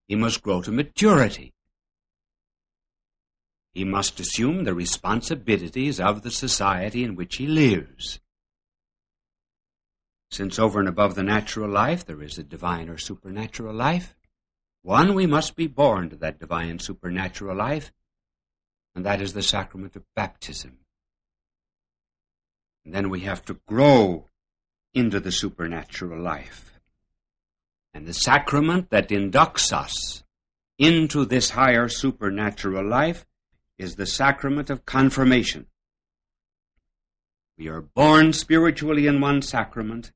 [0.07, 1.53] he must grow to maturity.
[3.75, 8.21] He must assume the responsibilities of the society in which he lives.
[10.31, 14.15] Since over and above the natural life there is a divine or supernatural life,
[14.83, 17.93] one, we must be born to that divine supernatural life,
[18.95, 20.79] and that is the sacrament of baptism.
[22.85, 24.27] And then we have to grow
[24.95, 26.81] into the supernatural life.
[27.93, 30.23] And the sacrament that inducts us
[30.79, 33.27] into this higher supernatural life
[33.77, 35.67] is the sacrament of confirmation.
[37.59, 40.13] We are born spiritually in one sacrament,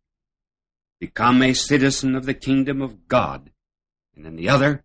[1.02, 3.50] become a citizen of the kingdom of God,
[4.14, 4.84] and in the other,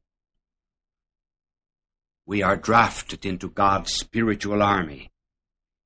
[2.26, 5.11] we are drafted into God's spiritual army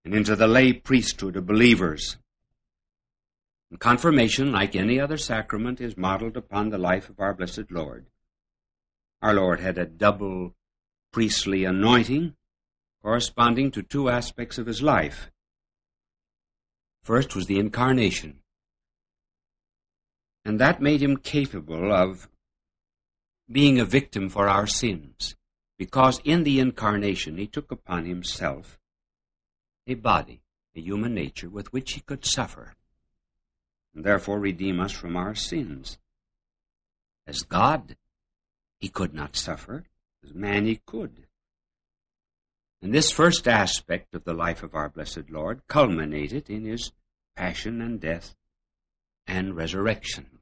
[0.06, 2.16] and into the lay priesthood of believers.
[3.70, 8.06] And confirmation, like any other sacrament, is modeled upon the life of our blessed Lord.
[9.22, 10.56] Our Lord had a double
[11.12, 12.36] priestly anointing
[13.02, 15.30] corresponding to two aspects of his life.
[17.04, 18.41] First was the incarnation,
[20.44, 22.30] and that made him capable of
[23.52, 25.36] being a victim for our sins,
[25.78, 28.80] because in the incarnation he took upon himself
[29.88, 30.42] a body,
[30.76, 32.76] a human nature with which he could suffer,
[33.94, 35.98] and therefore redeem us from our sins.
[37.28, 37.98] As God,
[38.80, 39.86] he could not suffer,
[40.24, 41.28] as man he could.
[42.82, 46.92] And this first aspect of the life of our blessed Lord culminated in his
[47.36, 48.36] passion and death
[49.28, 50.40] and resurrection.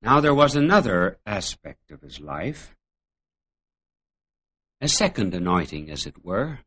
[0.00, 2.76] Now there was another aspect of his life,
[4.80, 6.60] a second anointing, as it were,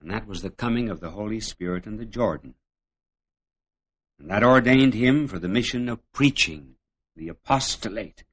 [0.00, 2.54] and that was the coming of the Holy Spirit in the Jordan.
[4.18, 6.76] And that ordained him for the mission of preaching,
[7.16, 8.24] the apostolate.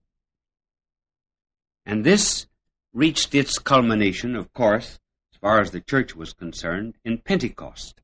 [1.85, 2.47] And this
[2.93, 4.99] reached its culmination, of course,
[5.33, 8.02] as far as the church was concerned, in Pentecost.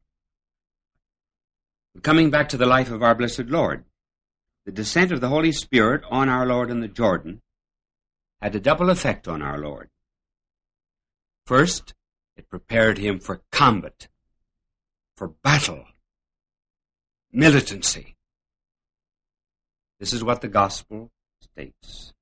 [2.02, 3.84] Coming back to the life of our blessed Lord,
[4.66, 7.42] the descent of the Holy Spirit on our Lord in the Jordan
[8.42, 9.90] had a double effect on our Lord.
[11.46, 11.94] First,
[12.38, 14.08] it prepared him for combat,
[15.18, 15.86] for battle,
[17.34, 18.16] militancy.
[20.00, 21.12] This is what the gospel
[21.42, 22.14] states.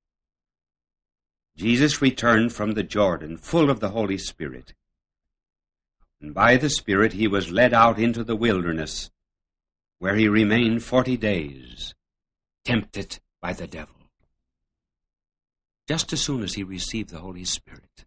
[1.56, 4.74] Jesus returned from the Jordan full of the Holy Spirit.
[6.20, 9.12] And by the Spirit he was led out into the wilderness
[10.00, 11.96] where he remained forty days,
[12.64, 13.96] tempted by the devil.
[15.88, 18.06] Just as soon as he received the Holy Spirit,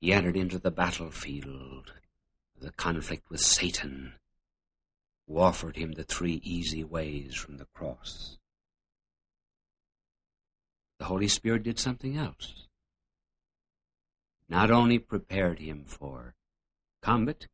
[0.00, 1.94] he entered into the battlefield
[2.60, 4.14] the conflict with Satan,
[5.26, 8.38] who offered him the three easy ways from the cross.
[10.98, 12.66] The Holy Spirit did something else.
[14.48, 16.34] Not only prepared him for
[17.02, 17.46] combat,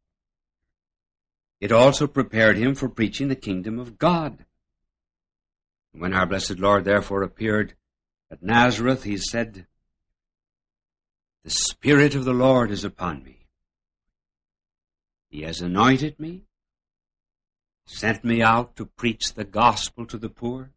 [1.65, 4.45] it also prepared him for preaching the kingdom of God.
[5.93, 7.73] When our blessed Lord therefore appeared
[8.31, 9.67] at Nazareth, he said,
[11.43, 13.47] The Spirit of the Lord is upon me.
[15.31, 16.43] He has anointed me
[17.87, 20.71] sent me out to preach the gospel to the poor,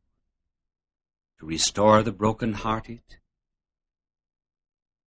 [1.40, 3.02] to restore the broken-hearted,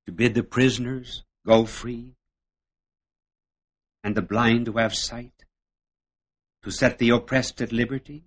[0.05, 2.17] to bid the prisoners go free,
[4.05, 5.40] and the blind to have sight,
[6.63, 8.25] to set the oppressed at liberty,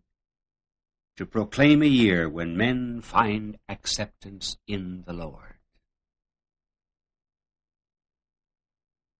[1.17, 5.55] to proclaim a year when men find acceptance in the Lord.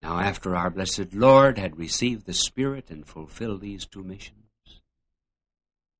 [0.02, 4.44] Now, after our blessed Lord had received the Spirit and fulfilled these two missions,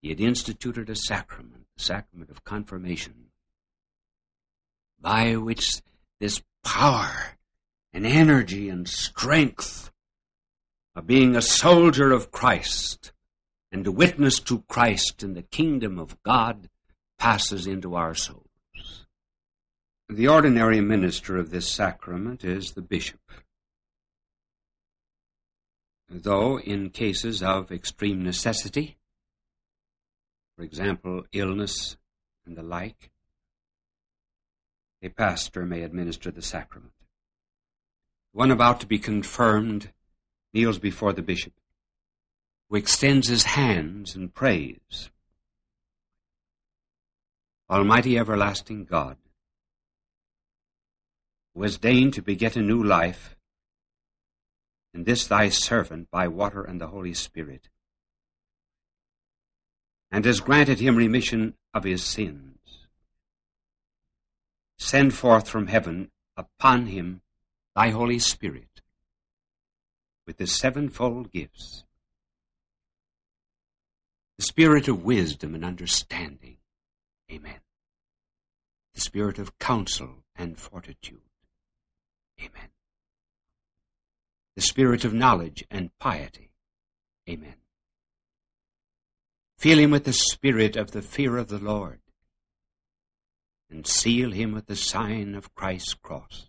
[0.02, 3.30] he had instituted a sacrament, the sacrament of confirmation,
[5.00, 5.80] by which
[6.20, 7.38] this power
[7.94, 9.90] and energy and strength
[10.94, 13.12] of being a soldier of Christ
[13.72, 16.68] and a witness to Christ in the kingdom of God
[17.18, 18.44] passes into our souls.
[20.08, 23.20] The ordinary minister of this sacrament is the bishop.
[26.08, 28.98] Though in cases of extreme necessity,
[30.56, 31.96] for example, illness
[32.46, 33.10] and the like,
[35.02, 36.92] a pastor may administer the sacrament.
[38.32, 39.90] One about to be confirmed
[40.54, 41.52] kneels before the bishop,
[42.70, 45.10] who extends his hands and prays.
[47.68, 49.16] Almighty everlasting God,
[51.54, 53.36] who has deigned to beget a new life,
[54.92, 57.68] and this thy servant by water and the Holy Spirit,
[60.12, 62.58] and has granted him remission of his sins.
[64.78, 67.22] Send forth from heaven upon him
[67.74, 68.73] thy Holy Spirit
[70.26, 71.84] with the sevenfold gifts
[74.36, 76.56] the spirit of wisdom and understanding.
[77.30, 77.60] Amen.
[78.94, 81.20] The spirit of counsel and fortitude.
[82.40, 82.70] Amen.
[84.56, 86.50] The spirit of knowledge and piety.
[87.28, 87.56] Amen.
[89.58, 92.00] Fill him with the spirit of the fear of the Lord,
[93.70, 96.48] and seal him with the sign of Christ's cross.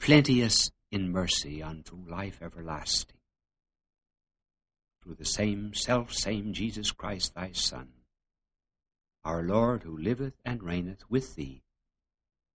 [0.00, 3.16] Plenteous in mercy unto life everlasting.
[5.02, 7.88] Through the same self same Jesus Christ thy Son,
[9.24, 11.62] our Lord who liveth and reigneth with thee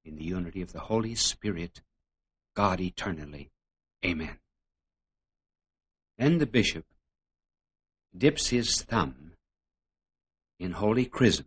[0.03, 1.81] in the unity of the Holy Spirit,
[2.55, 3.51] God eternally.
[4.05, 4.37] Amen.
[6.17, 6.85] Then the bishop
[8.15, 9.33] dips his thumb
[10.59, 11.45] in holy chrism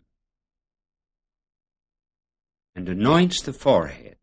[2.74, 4.13] and anoints the forehead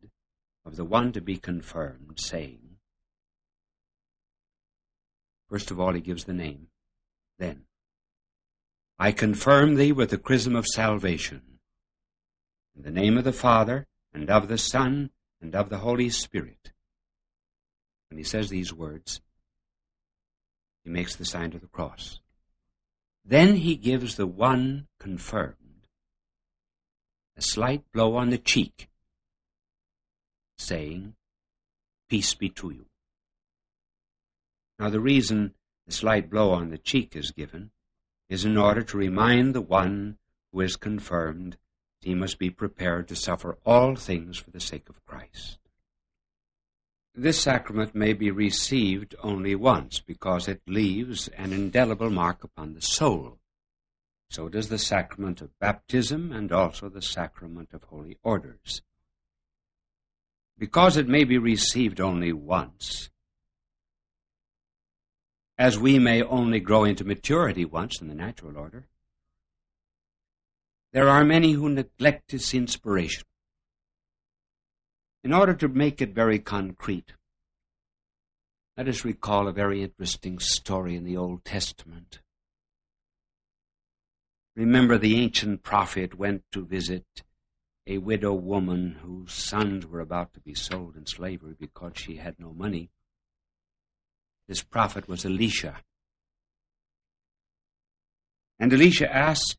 [0.66, 2.59] of the one to be confirmed, saying,
[5.49, 6.68] First of all, he gives the name.
[7.38, 7.64] Then,
[8.97, 11.59] I confirm thee with the chrism of salvation.
[12.76, 15.09] In the name of the Father, and of the Son,
[15.41, 16.72] and of the Holy Spirit.
[18.09, 19.22] When he says these words,
[20.84, 22.20] he makes the sign of the cross.
[23.26, 25.57] Then he gives the one confirmed
[27.38, 28.88] a slight blow on the cheek,
[30.62, 31.16] saying,
[32.09, 32.86] Peace be to you.
[34.80, 35.53] Now, the reason
[35.86, 37.72] the slight blow on the cheek is given
[38.30, 40.18] is in order to remind the one
[40.51, 44.89] who is confirmed that he must be prepared to suffer all things for the sake
[44.89, 45.57] of Christ.
[47.14, 52.82] This sacrament may be received only once because it leaves an indelible mark upon the
[52.82, 53.38] soul.
[54.30, 58.82] So does the sacrament of baptism and also the sacrament of holy orders.
[60.58, 63.10] Because it may be received only once,
[65.58, 68.88] as we may only grow into maturity once in the natural order,
[70.93, 73.24] there are many who neglect this inspiration.
[75.24, 77.14] In order to make it very concrete,
[78.76, 82.20] let us recall a very interesting story in the Old Testament.
[84.56, 87.06] Remember, the ancient prophet went to visit
[87.88, 92.40] a widow woman whose sons were about to be sold in slavery because she had
[92.40, 92.90] no money.
[94.48, 95.82] This prophet was Elisha.
[98.60, 99.58] And Elisha asked,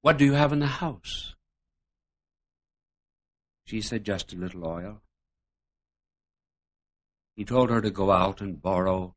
[0.00, 1.34] What do you have in the house?
[3.64, 5.02] She said, Just a little oil.
[7.36, 9.14] He told her to go out and borrow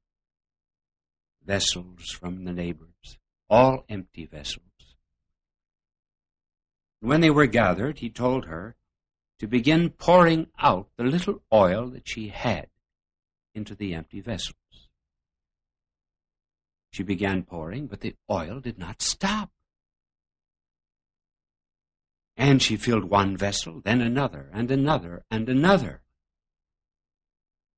[1.43, 3.17] vessels from the neighbors,
[3.49, 4.68] all empty vessels.
[7.01, 8.75] When they were gathered, he told her
[9.39, 12.67] to begin pouring out the little oil that she had
[13.55, 14.55] into the empty vessels.
[16.91, 19.51] She began pouring, but the oil did not stop.
[22.35, 26.01] And she filled one vessel, then another, and another, and another.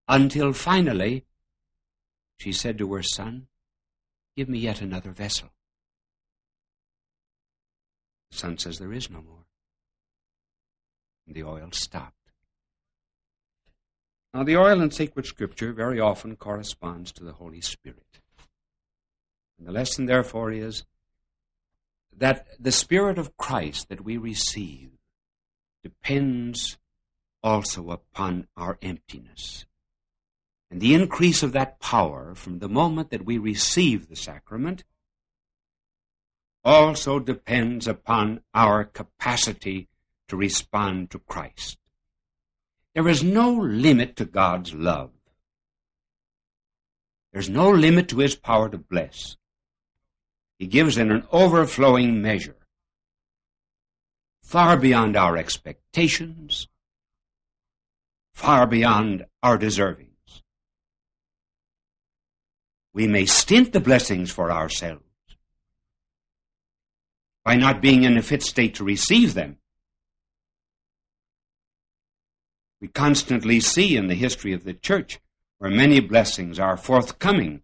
[0.08, 1.26] Until finally,
[2.38, 3.48] she said to her son,
[4.36, 5.50] Give me yet another vessel.
[8.32, 9.46] The son says, There is no more.
[11.28, 12.16] And the oil stopped.
[14.34, 18.22] Now, the oil in sacred scripture very often corresponds to the Holy Spirit.
[19.58, 20.84] And the lesson, therefore, is
[22.18, 24.92] that the Spirit of Christ that we receive
[25.84, 26.78] depends
[27.44, 29.66] also upon our emptiness.
[30.70, 34.86] And the increase of that power from the moment that we receive the sacrament
[36.64, 39.88] also depends upon our capacity
[40.28, 41.78] to respond to Christ.
[42.94, 45.12] There is no limit to God's love.
[47.34, 49.38] There's no limit to His power to bless.
[50.60, 52.58] He gives in an overflowing measure,
[54.44, 56.68] far beyond our expectations,
[58.34, 60.08] far beyond our deservings.
[62.94, 65.11] We may stint the blessings for ourselves
[67.44, 69.58] by not being in a fit state to receive them.
[72.80, 75.20] We constantly see in the history of the church
[75.60, 77.62] where many blessings are forthcoming,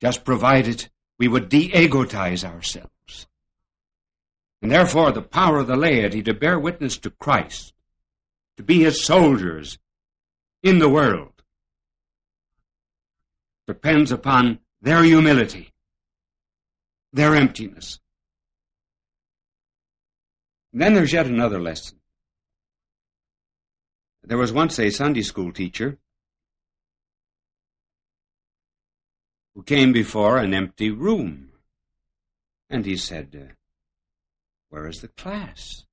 [0.00, 0.88] just provided
[1.18, 3.26] we would de-egotize ourselves.
[4.60, 7.72] And therefore the power of the laity to bear witness to Christ,
[8.56, 9.78] to be his soldiers
[10.62, 11.42] in the world,
[13.66, 15.72] depends upon their humility,
[17.12, 18.00] their emptiness.
[20.74, 22.00] And then there's yet another lesson.
[24.24, 25.98] There was once a Sunday school teacher
[29.54, 31.52] who came before an empty room.
[32.68, 33.52] And he said, uh,
[34.68, 35.84] Where is the class?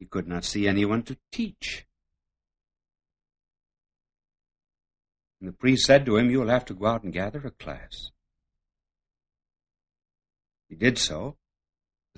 [0.00, 1.86] He could not see anyone to teach.
[5.38, 7.52] And the priest said to him, You will have to go out and gather a
[7.52, 8.10] class.
[10.68, 11.36] He did so,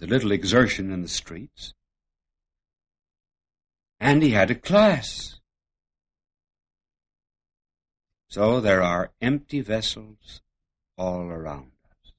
[0.02, 1.74] a little exertion in the streets.
[4.00, 5.38] And he had a class.
[8.28, 10.40] So there are empty vessels
[10.98, 12.12] all around us.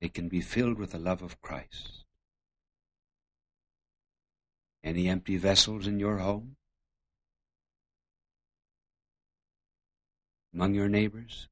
[0.00, 2.04] They can be filled with the love of Christ.
[4.82, 6.56] Any empty vessels in your home?
[10.54, 11.48] Among your neighbors?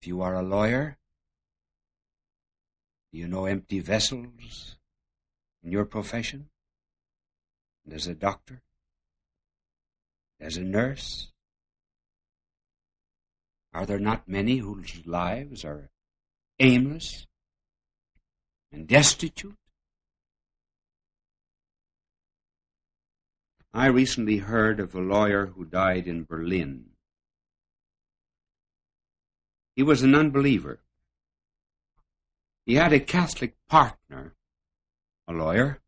[0.00, 0.97] If you are a lawyer,
[3.12, 4.76] do you know empty vessels
[5.62, 6.48] in your profession?
[7.90, 8.62] As a doctor?
[10.40, 11.30] as a nurse?
[13.74, 15.90] Are there not many whose lives are
[16.58, 17.26] aimless
[18.72, 19.56] and destitute?
[23.74, 26.86] I recently heard of a lawyer who died in Berlin.
[29.76, 30.80] He was an unbeliever.
[32.68, 34.34] He had a Catholic partner,
[35.26, 35.80] a lawyer,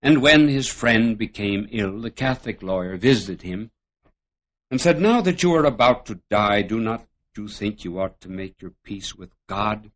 [0.00, 3.70] and when his friend became ill, the Catholic lawyer visited him
[4.70, 7.06] and said, Now that you are about to die, do not
[7.36, 9.90] you think you ought to make your peace with God?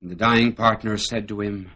[0.00, 1.72] And the dying partner said to him,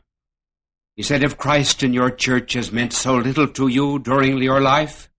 [0.94, 4.60] He said, If Christ in your church has meant so little to you during your
[4.60, 5.10] life,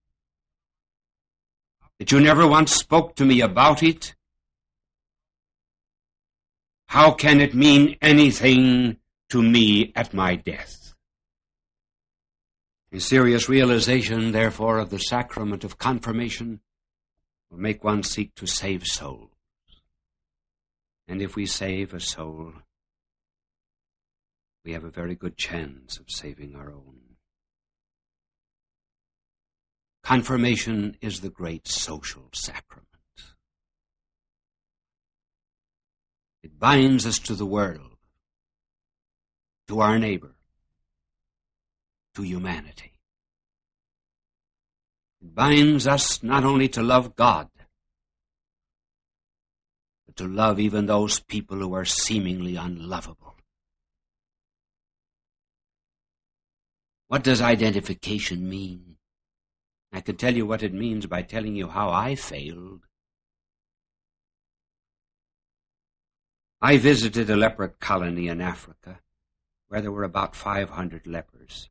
[1.98, 4.14] that you never once spoke to me about it,
[6.86, 8.96] how can it mean anything
[9.28, 10.94] to me at my death.
[12.92, 16.60] A serious realization, therefore, of the sacrament of confirmation
[17.50, 19.30] will make one seek to save souls.
[21.06, 22.54] And if we save a soul,
[24.64, 27.07] we have a very good chance of saving our own.
[30.08, 32.88] Confirmation is the great social sacrament.
[36.42, 37.98] It binds us to the world
[39.66, 40.34] to our neighbor,
[42.14, 42.94] to humanity.
[45.20, 47.50] It binds us not only to love God,
[50.06, 53.36] but to love even those people who are seemingly unlovable.
[57.08, 58.97] What does identification mean?
[59.92, 62.86] I can tell you what it means by telling you how I failed.
[66.60, 69.00] I visited a leper colony in Africa
[69.68, 71.70] where there were about 500 lepers.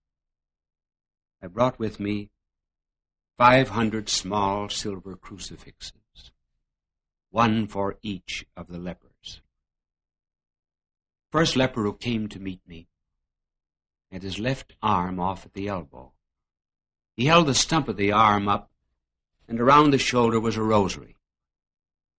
[1.42, 2.30] I brought with me
[3.38, 6.32] 500 small silver crucifixes,
[7.30, 9.42] one for each of the lepers.
[11.32, 12.88] First leper who came to meet me
[14.12, 16.14] had his left arm off at the elbow.
[17.18, 18.72] He held the stump of the arm up,
[19.48, 21.16] and around the shoulder was a rosary.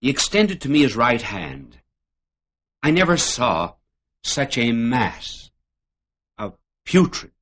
[0.00, 1.78] He extended to me his right hand.
[2.82, 3.74] I never saw
[4.24, 5.50] such a mass
[6.36, 7.32] of putrid,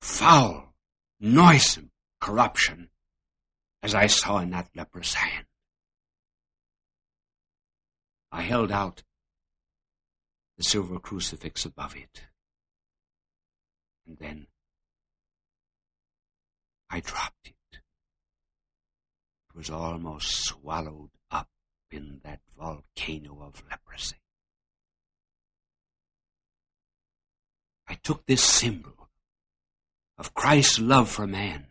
[0.00, 0.74] foul,
[1.20, 2.90] noisome corruption
[3.82, 5.46] as I saw in that leper's hand.
[8.32, 9.04] I held out
[10.58, 12.24] the silver crucifix above it.
[14.06, 14.46] And then
[16.90, 17.54] I dropped it.
[17.72, 21.48] It was almost swallowed up
[21.90, 24.16] in that volcano of leprosy.
[27.88, 29.08] I took this symbol
[30.18, 31.66] of Christ's love for man,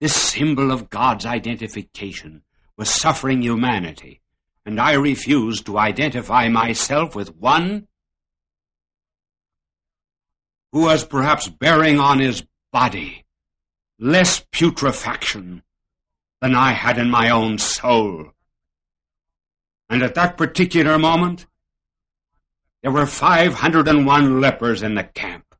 [0.00, 2.42] this symbol of God's identification
[2.76, 4.22] with suffering humanity,
[4.64, 7.88] and I refused to identify myself with one
[10.72, 13.24] who was perhaps bearing on his body
[13.98, 15.62] less putrefaction
[16.40, 18.32] than I had in my own soul.
[19.90, 21.46] And at that particular moment,
[22.82, 25.54] there were 501 lepers in the camp.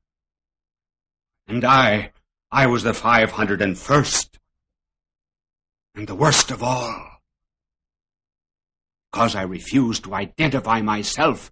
[1.49, 2.13] And I,
[2.51, 4.39] I was the 501st.
[5.95, 7.07] And the worst of all.
[9.11, 11.51] Because I refused to identify myself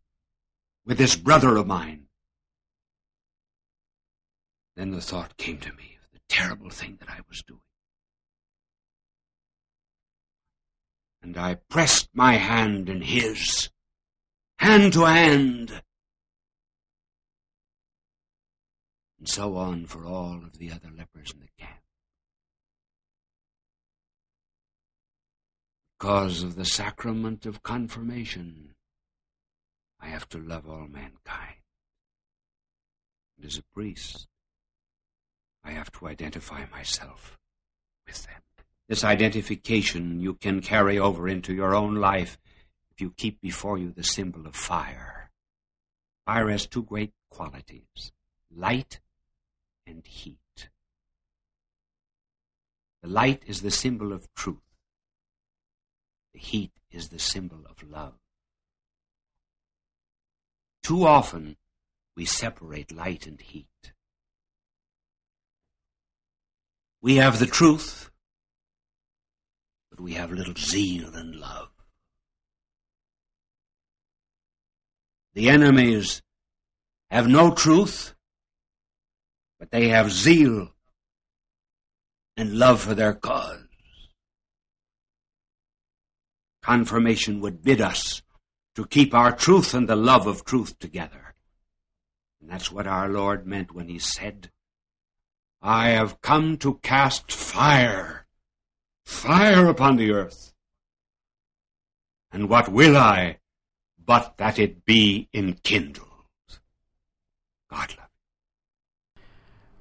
[0.84, 2.05] with this brother of mine.
[4.76, 7.60] Then the thought came to me of the terrible thing that I was doing.
[11.22, 13.70] And I pressed my hand in his,
[14.58, 15.82] hand to hand.
[19.18, 21.80] And so on for all of the other lepers in the camp.
[25.98, 28.74] Because of the sacrament of confirmation,
[29.98, 31.62] I have to love all mankind.
[33.36, 34.28] And as a priest,
[35.66, 37.36] I have to identify myself
[38.06, 38.40] with them.
[38.88, 42.38] This identification you can carry over into your own life
[42.92, 45.32] if you keep before you the symbol of fire.
[46.24, 48.12] Fire has two great qualities
[48.54, 49.00] light
[49.86, 50.68] and heat.
[53.02, 54.76] The light is the symbol of truth,
[56.32, 58.14] the heat is the symbol of love.
[60.84, 61.56] Too often
[62.16, 63.92] we separate light and heat.
[67.06, 68.10] We have the truth,
[69.90, 71.68] but we have little zeal and love.
[75.34, 76.20] The enemies
[77.12, 78.12] have no truth,
[79.60, 80.70] but they have zeal
[82.36, 83.62] and love for their cause.
[86.60, 88.22] Confirmation would bid us
[88.74, 91.36] to keep our truth and the love of truth together.
[92.40, 94.50] And that's what our Lord meant when he said,
[95.68, 98.24] I have come to cast fire,
[99.04, 100.54] fire upon the earth.
[102.30, 103.38] And what will I
[103.98, 106.06] but that it be enkindled?
[107.68, 109.24] God love.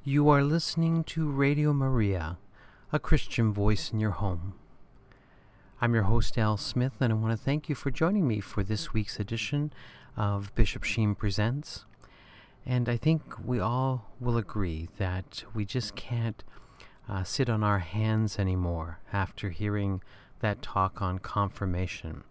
[0.04, 2.40] You are listening to Radio Maria,
[2.92, 4.56] a Christian voice in your home.
[5.80, 8.64] I'm your host, Al Smith, and I want to thank you for joining me for
[8.64, 9.72] this week's edition
[10.18, 11.86] of Bishop Sheen Presents.
[12.66, 16.43] And I think we all will agree that we just can't
[17.07, 20.01] uh, sit on our hands anymore after hearing
[20.39, 22.24] that talk on confirmation.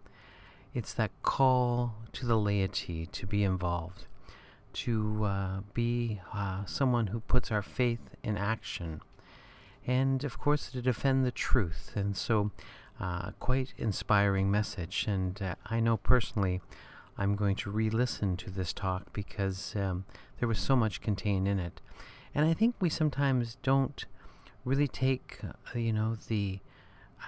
[0.75, 4.07] It's that call to the laity to be involved,
[4.73, 9.01] to uh, be uh, someone who puts our faith in action,
[9.87, 11.93] and of course to defend the truth.
[11.95, 12.51] And so,
[13.01, 15.07] uh, quite inspiring message.
[15.07, 16.61] And uh, I know personally
[17.17, 20.05] I'm going to re listen to this talk because um,
[20.39, 21.81] there was so much contained in it.
[22.35, 24.05] And I think we sometimes don't
[24.65, 26.59] really take, uh, you know, the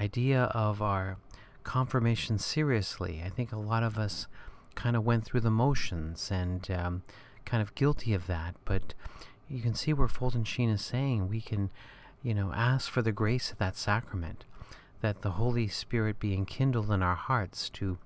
[0.01, 1.18] idea of our
[1.62, 3.22] confirmation seriously.
[3.24, 4.26] I think a lot of us
[4.74, 7.03] kind of went through the motions and um,
[7.45, 8.57] kind of guilty of that.
[8.64, 8.95] But
[9.49, 11.70] you can see where Fulton Sheen is saying we can,
[12.22, 14.45] you know, ask for the grace of that sacrament,
[15.01, 17.99] that the Holy Spirit be enkindled in our hearts to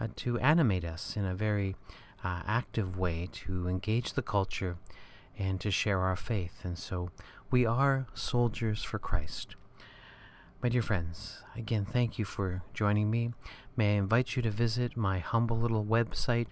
[0.00, 1.76] uh, to animate us in a very
[2.24, 4.76] uh, active way to engage the culture
[5.38, 6.64] and to share our faith.
[6.64, 7.10] And so
[7.50, 9.56] we are soldiers for Christ.
[10.62, 13.32] My dear friends, again, thank you for joining me.
[13.76, 16.48] May I invite you to visit my humble little website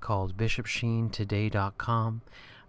[0.00, 2.22] called bishopsheentoday.com.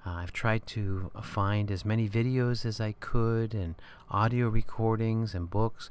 [0.05, 3.75] Uh, I've tried to find as many videos as I could and
[4.09, 5.89] audio recordings and books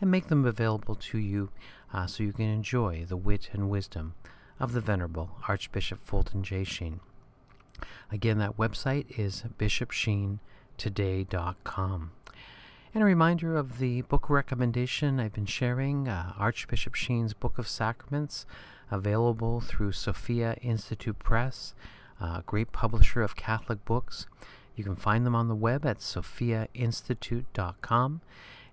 [0.00, 1.50] and make them available to you
[1.92, 4.14] uh, so you can enjoy the wit and wisdom
[4.60, 6.64] of the Venerable Archbishop Fulton J.
[6.64, 6.98] Sheen.
[8.10, 12.10] Again, that website is bishopsheentoday.com.
[12.94, 17.68] And a reminder of the book recommendation I've been sharing uh, Archbishop Sheen's Book of
[17.68, 18.46] Sacraments,
[18.90, 21.74] available through Sophia Institute Press,
[22.20, 24.26] a great publisher of Catholic books.
[24.74, 28.20] You can find them on the web at sophiainstitute.com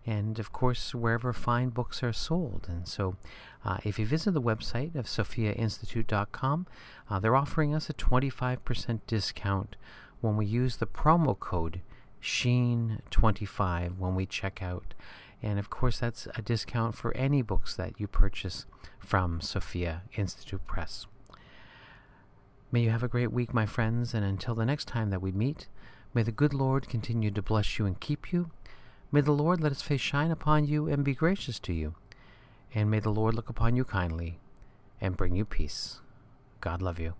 [0.05, 2.67] and of course wherever fine books are sold.
[2.69, 3.15] And so,
[3.63, 6.67] uh, if you visit the website of sophiainstitute.com,
[7.09, 9.75] uh, they're offering us a 25% discount
[10.21, 11.81] when we use the promo code
[12.21, 14.93] Sheen25 when we check out.
[15.43, 18.65] And of course, that's a discount for any books that you purchase
[18.99, 21.05] from Sophia Institute Press.
[22.71, 25.31] May you have a great week, my friends, and until the next time that we
[25.31, 25.67] meet,
[26.13, 28.49] may the good Lord continue to bless you and keep you.
[29.11, 31.95] May the Lord let his face shine upon you and be gracious to you.
[32.73, 34.39] And may the Lord look upon you kindly
[34.99, 36.01] and bring you peace.
[36.59, 37.13] God love you.